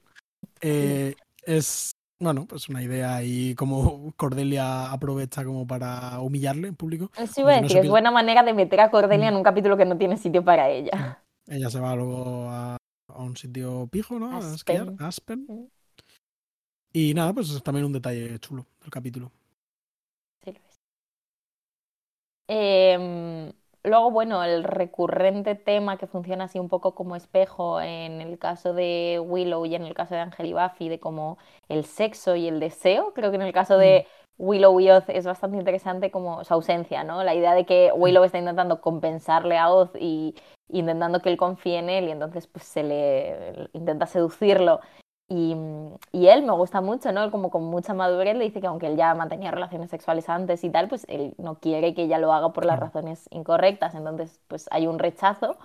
[0.61, 7.11] Eh, es, bueno, pues una idea y como Cordelia aprovecha como para humillarle en público.
[7.17, 9.33] A no se es buena manera de meter a Cordelia Mm.
[9.33, 11.21] en un capítulo que no tiene sitio para ella.
[11.49, 12.77] Ella se va luego a,
[13.07, 14.37] a un sitio pijo, ¿no?
[14.37, 15.01] A esquiar, Aspen.
[15.01, 15.45] a Aspen.
[15.47, 15.67] Mm.
[16.93, 19.31] Y nada, pues es también un detalle chulo del capítulo.
[20.43, 20.79] Sí lo es.
[22.47, 23.51] Em,
[23.83, 28.73] luego, bueno, el recurrente tema que funciona así un poco como espejo en el caso
[28.73, 31.37] de Willow y en el caso de Angel y Buffy, de como
[31.67, 33.13] el sexo y el deseo.
[33.13, 34.07] Creo que en el caso de
[34.39, 37.23] Willow y Oz es bastante interesante como su ausencia, ¿no?
[37.23, 40.35] La idea de que Willow está intentando compensarle a Oz y
[40.69, 44.79] intentando que él confíe en él y entonces pues se le intenta seducirlo
[45.27, 45.55] y,
[46.11, 47.23] y él me gusta mucho, ¿no?
[47.23, 50.63] Él como con mucha madurez le dice que aunque él ya mantenía relaciones sexuales antes
[50.63, 53.93] y tal, pues él no quiere que ella lo haga por las razones incorrectas.
[53.95, 55.57] Entonces, pues hay un rechazo.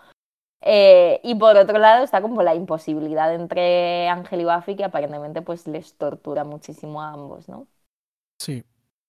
[0.62, 5.42] Eh, y por otro lado está como la imposibilidad entre Ángel y Buffy que aparentemente
[5.42, 7.68] pues les tortura muchísimo a ambos, ¿no?
[8.39, 8.64] Sí,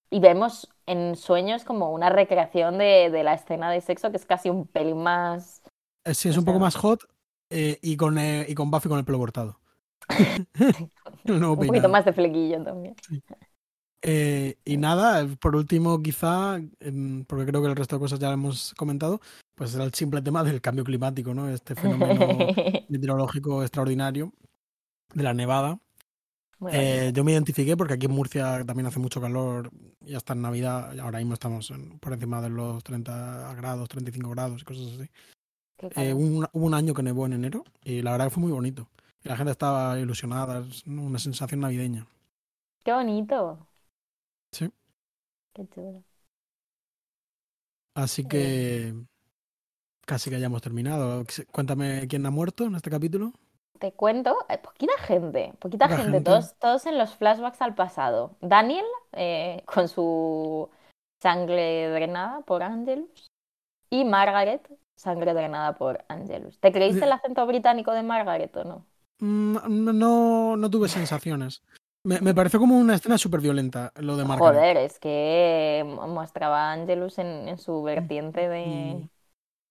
[0.09, 4.25] Y vemos en sueños como una recreación de, de la escena de sexo que es
[4.25, 5.61] casi un pelín más...
[6.03, 7.01] Eh, sí, es un poco más hot
[7.49, 9.59] eh, y, con, eh, y con Buffy con el pelo cortado.
[11.27, 12.95] Un poquito más de flequillo también.
[14.01, 18.27] Eh, y nada, por último, quizá, em, porque creo que el resto de cosas ya
[18.27, 19.19] lo hemos comentado,
[19.55, 21.49] pues era el simple tema del cambio climático, ¿no?
[21.49, 22.37] Este fenómeno
[22.89, 24.31] meteorológico extraordinario.
[25.13, 25.79] de la nevada.
[26.71, 29.69] Eh, yo me identifiqué porque aquí en Murcia también hace mucho calor
[30.05, 34.61] y hasta en Navidad, ahora mismo estamos por encima de los 30 grados, 35 grados
[34.61, 35.09] y cosas así.
[35.95, 38.51] Eh, un, hubo un año que nevó en enero y la verdad que fue muy
[38.51, 38.87] bonito.
[39.23, 42.07] Y la gente estaba ilusionada, es una sensación navideña.
[42.83, 43.67] Qué bonito.
[44.51, 44.69] Sí.
[45.53, 46.03] Qué chulo.
[47.95, 48.93] Así Muy que
[50.05, 51.25] casi que hayamos terminado.
[51.51, 53.33] Cuéntame quién ha muerto en este capítulo.
[53.79, 56.21] Te cuento, eh, poquita gente, poquita gente, gente.
[56.21, 58.35] Todos, todos en los flashbacks al pasado.
[58.41, 60.69] Daniel, eh, con su
[61.21, 63.27] sangre drenada por Angelus,
[63.89, 66.59] y Margaret, sangre drenada por Angelus.
[66.59, 68.85] ¿Te creíste el acento británico de Margaret o no?
[69.19, 71.63] Mm, No, no tuve sensaciones.
[72.03, 74.53] Me, me pareció como una escena súper violenta lo de Margaret.
[74.53, 79.09] Joder, es que mostraba a Angelus en, en su vertiente de, Y-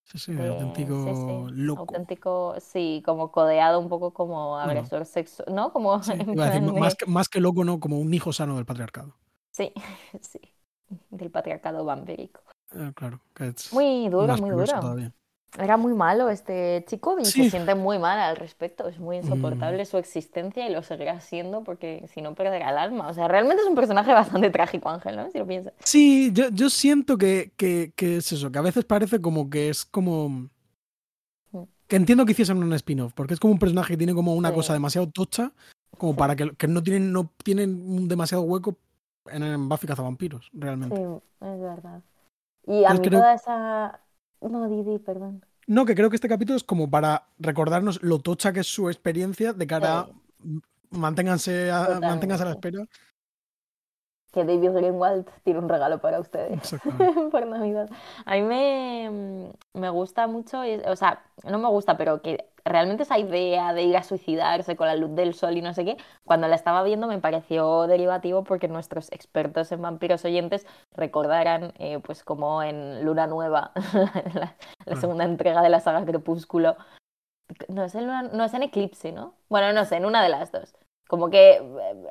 [0.04, 1.80] Sí, sí, de- auténtico sí, sí, loco.
[1.80, 5.72] auténtico, sí, como codeado un poco como agresor sexual, ¿no?
[5.72, 7.98] Como Sí, en iba a decir, plan de- más, que, más que loco, no, como
[7.98, 9.14] un hijo sano del patriarcado.
[9.52, 9.72] Sí,
[10.20, 10.40] sí,
[11.10, 12.40] del patriarcado vampírico.
[12.72, 14.80] Eh, claro, que es Muy duro, muy duro.
[14.80, 15.12] todavía.
[15.58, 17.42] Era muy malo este chico y se Sí.
[17.42, 17.50] Mm.
[17.50, 18.88] siente muy mal al respecto.
[18.88, 23.08] Es muy insoportable su existencia y lo seguirá siendo porque si no perderá el alma.
[23.08, 25.30] O sea, realmente es un personaje bastante trágico, Ángel, ¿no?
[25.30, 25.72] Si lo piensas.
[25.84, 29.68] Sí, yo, yo siento que, que, que es eso, que a veces parece como que
[29.68, 30.28] es como...
[30.28, 30.48] Mm.
[31.86, 34.48] Que entiendo que hiciesen un spin-off, porque es como un personaje que tiene como una
[34.48, 34.54] Sí.
[34.56, 35.52] cosa demasiado tocha,
[35.98, 36.18] como Sí.
[36.18, 38.76] para que, que no tienen no tienen un demasiado hueco
[39.30, 40.96] en, en Buffy Cazavampiros, Sí, realmente.
[41.00, 42.00] es verdad.
[42.66, 44.00] Y a mí creo- toda esa...
[44.48, 45.44] No, Didi, perdón.
[45.66, 48.88] No, que creo que este capítulo es como para recordarnos lo tocha que es su
[48.88, 50.08] experiencia de cara a
[50.94, 52.86] manténganse a, manténganse a la espera.
[54.34, 56.74] Que David Greenwald tiene un regalo para ustedes.
[57.30, 57.88] Por Navidad.
[58.26, 63.18] A mí me, me gusta mucho, o sea, no me gusta, pero que realmente esa
[63.18, 66.48] idea de ir a suicidarse con la luz del sol y no sé qué, cuando
[66.48, 70.66] la estaba viendo me pareció derivativo porque nuestros expertos en vampiros oyentes
[70.96, 74.54] recordarán, eh, pues como en Luna Nueva, la, la
[74.84, 75.00] Claro.
[75.00, 76.76] segunda entrega de la saga Crepúsculo,
[77.68, 79.34] no es, en Luna- no es en Eclipse, ¿no?
[79.48, 80.74] Bueno, no sé, en una de las dos.
[81.14, 81.62] Como que eh,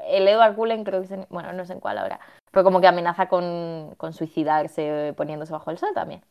[0.08, 2.80] el Edward Cullen creo que es en, bueno, no sé en cuál ahora, pero como
[2.80, 6.24] que amenaza con, con suicidarse poniéndose bajo el sol también.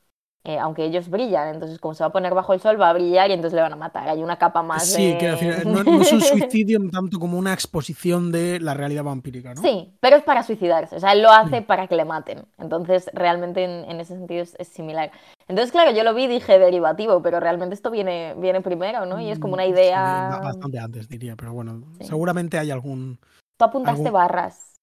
[0.44, 2.92] Eh, aunque ellos brillan, entonces como se va a poner bajo el sol va a
[2.94, 4.08] brillar y entonces le van a matar.
[4.08, 5.18] Hay una capa más Sí, de...
[5.18, 9.54] quiero decir, no, no es un suicidio tanto como una exposición de la realidad vampírica,
[9.54, 9.62] ¿no?
[9.62, 11.64] Sí, pero es para suicidarse, o sea, él lo hace Mm.
[11.64, 12.44] para que le maten.
[12.58, 15.12] Entonces, realmente en, en ese sentido es, es similar.
[15.46, 19.20] Entonces, claro, yo lo vi y dije derivativo, pero realmente esto viene, viene primero, ¿no?
[19.20, 20.28] Y es como una Mm, sí, idea...
[20.30, 22.06] ba- bastante antes, diría, pero bueno, Sí.
[22.06, 23.18] seguramente hay algún...
[23.58, 24.74] Tú apuntaste algún- barras.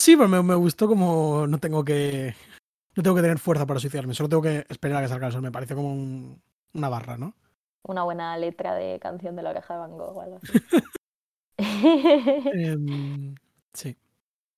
[0.00, 2.34] Sí, pero me, me gustó como no tengo que...
[2.98, 5.32] No tengo que tener fuerza para suicidarme, solo tengo que esperar a que salga el
[5.32, 5.40] sol.
[5.42, 6.42] Me parece como un-
[6.74, 7.32] una barra, ¿no?
[7.84, 10.58] Una buena letra de canción de la oreja de Van Gogh o algo así.
[12.54, 13.34] Em,
[13.72, 13.96] sí,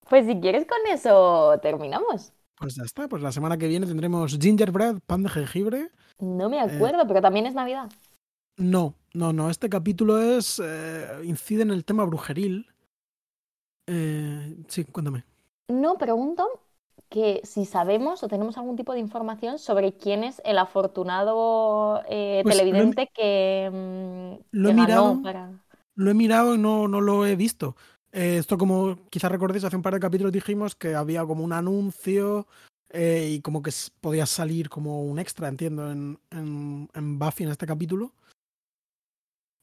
[0.09, 2.32] Pues si quieres con eso terminamos.
[2.57, 3.09] pues ya está.
[3.09, 5.91] Pues la semana que viene tendremos gingerbread, pan de jengibre.
[6.18, 6.61] No me Eh.
[6.61, 7.91] acuerdo, pero también es Navidad.
[8.57, 9.51] No, no, no.
[9.51, 10.61] Este capítulo es.
[10.64, 12.66] eh, incide en el tema brujeril.
[13.86, 15.24] Eh, sí, cuéntame.
[15.68, 16.49] No, pregunto
[17.11, 22.42] que si sabemos o tenemos algún tipo de información sobre quién es el afortunado eh,
[22.42, 25.22] Pues lo he- televidente que, mm, lo he que ganó mirado.
[25.22, 25.50] para...
[25.96, 27.76] Lo he mirado y no, no lo he visto.
[28.12, 31.52] Eh, esto, como quizás recordéis, hace un par de capítulos dijimos que había como un
[31.52, 32.46] anuncio
[32.90, 37.50] eh, y como que podía salir como un extra, entiendo, en, en, en Buffy en
[37.50, 38.12] este capítulo.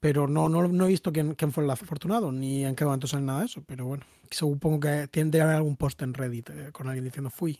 [0.07, 3.07] Pero no, no, no he visto quién, quién fue el afortunado, ni en qué momento
[3.07, 3.61] sale nada de eso.
[3.67, 7.29] Pero bueno, supongo que tiene que haber algún post en Reddit eh, con alguien diciendo
[7.29, 7.59] fui.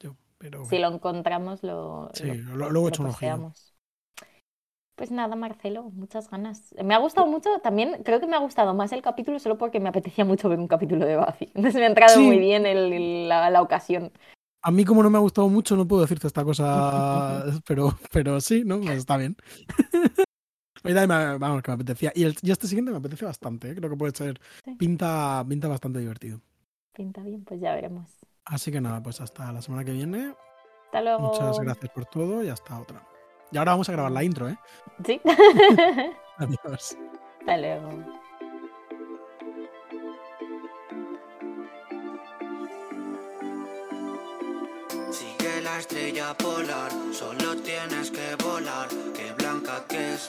[0.00, 3.52] Yo, pero Si lo encontramos, lo, Sí, lo- lo- luego lo.
[4.94, 6.72] Pues nada, Marcelo, muchas ganas.
[6.84, 9.80] Me ha gustado mucho, también creo que me ha gustado más el capítulo solo porque
[9.80, 11.50] me apetecía mucho ver un capítulo de Buffy.
[11.56, 12.24] Entonces me ha entrado Sí.
[12.24, 14.12] muy bien el- el- la, la ocasión.
[14.62, 18.40] A mí, como no me ha gustado mucho, no puedo decirte esta cosa, pero, pero
[18.40, 18.78] sí, ¿no?
[18.80, 19.36] Pues está bien.
[20.84, 22.12] A mí también me- vamos, que me apetecía.
[22.14, 23.74] Y, el, y este siguiente me apetece bastante, ¿eh?
[23.74, 24.40] creo que puede ser.
[24.64, 24.74] Sí.
[24.74, 26.40] Pinta, pinta bastante divertido.
[26.92, 28.10] Pinta bien, pues ya veremos.
[28.44, 30.34] Así que nada, pues hasta la semana que viene.
[30.86, 31.20] Hasta luego.
[31.20, 33.02] Muchas gracias por todo y hasta otra.
[33.50, 34.58] Y ahora vamos a grabar la intro, ¿eh?
[35.04, 35.20] Sí.
[36.38, 36.96] Adiós.
[37.40, 37.90] Hasta luego.
[45.10, 47.91] Sigue la estrella polar, solo tienes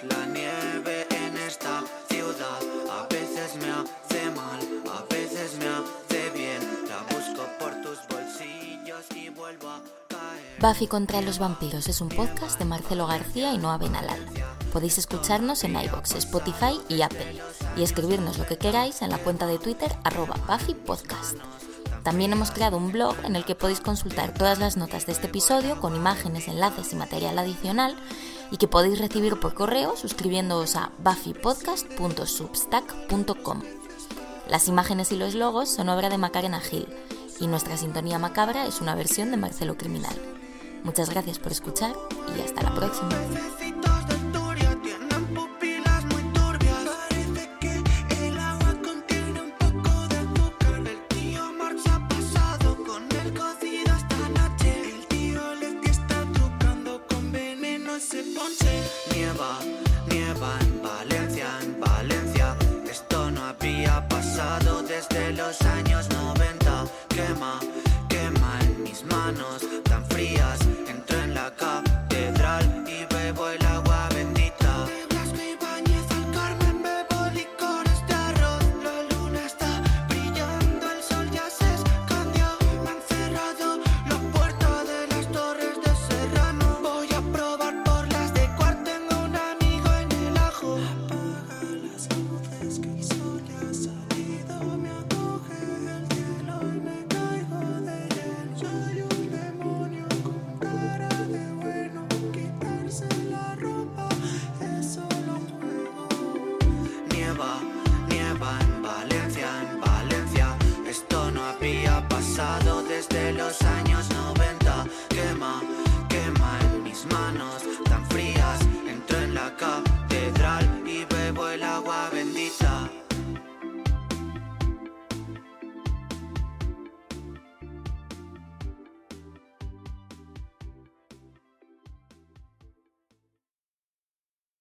[0.01, 2.59] la nieve en esta ciudad.
[2.89, 4.59] A veces me hace mal,
[4.91, 6.61] a veces me hace bien.
[6.89, 10.59] La busco por tus bolsillos y vuelvo a caer.
[10.59, 14.25] Buffy contra los vampiros es un podcast de Marcelo García y Noa Benalal.
[14.71, 17.39] Podéis escucharnos en iBox, Spotify y Apple
[17.77, 21.37] y escribirnos lo que queráis en la cuenta de Twitter arroba Buffy Podcast.
[22.03, 25.27] También hemos creado un blog en el que podéis consultar todas las notas de este
[25.27, 27.95] episodio con imágenes, enlaces y material adicional
[28.53, 33.61] y que podéis recibir por correo suscribiéndoos a buffypodcast.substack.com.
[34.47, 36.87] Las imágenes y los logos son obra de Macarena Gil
[37.39, 40.13] y nuestra sintonía macabra es una versión de Marcelo Criminal.
[40.83, 41.95] Muchas gracias por escuchar
[42.37, 43.09] y hasta la próxima.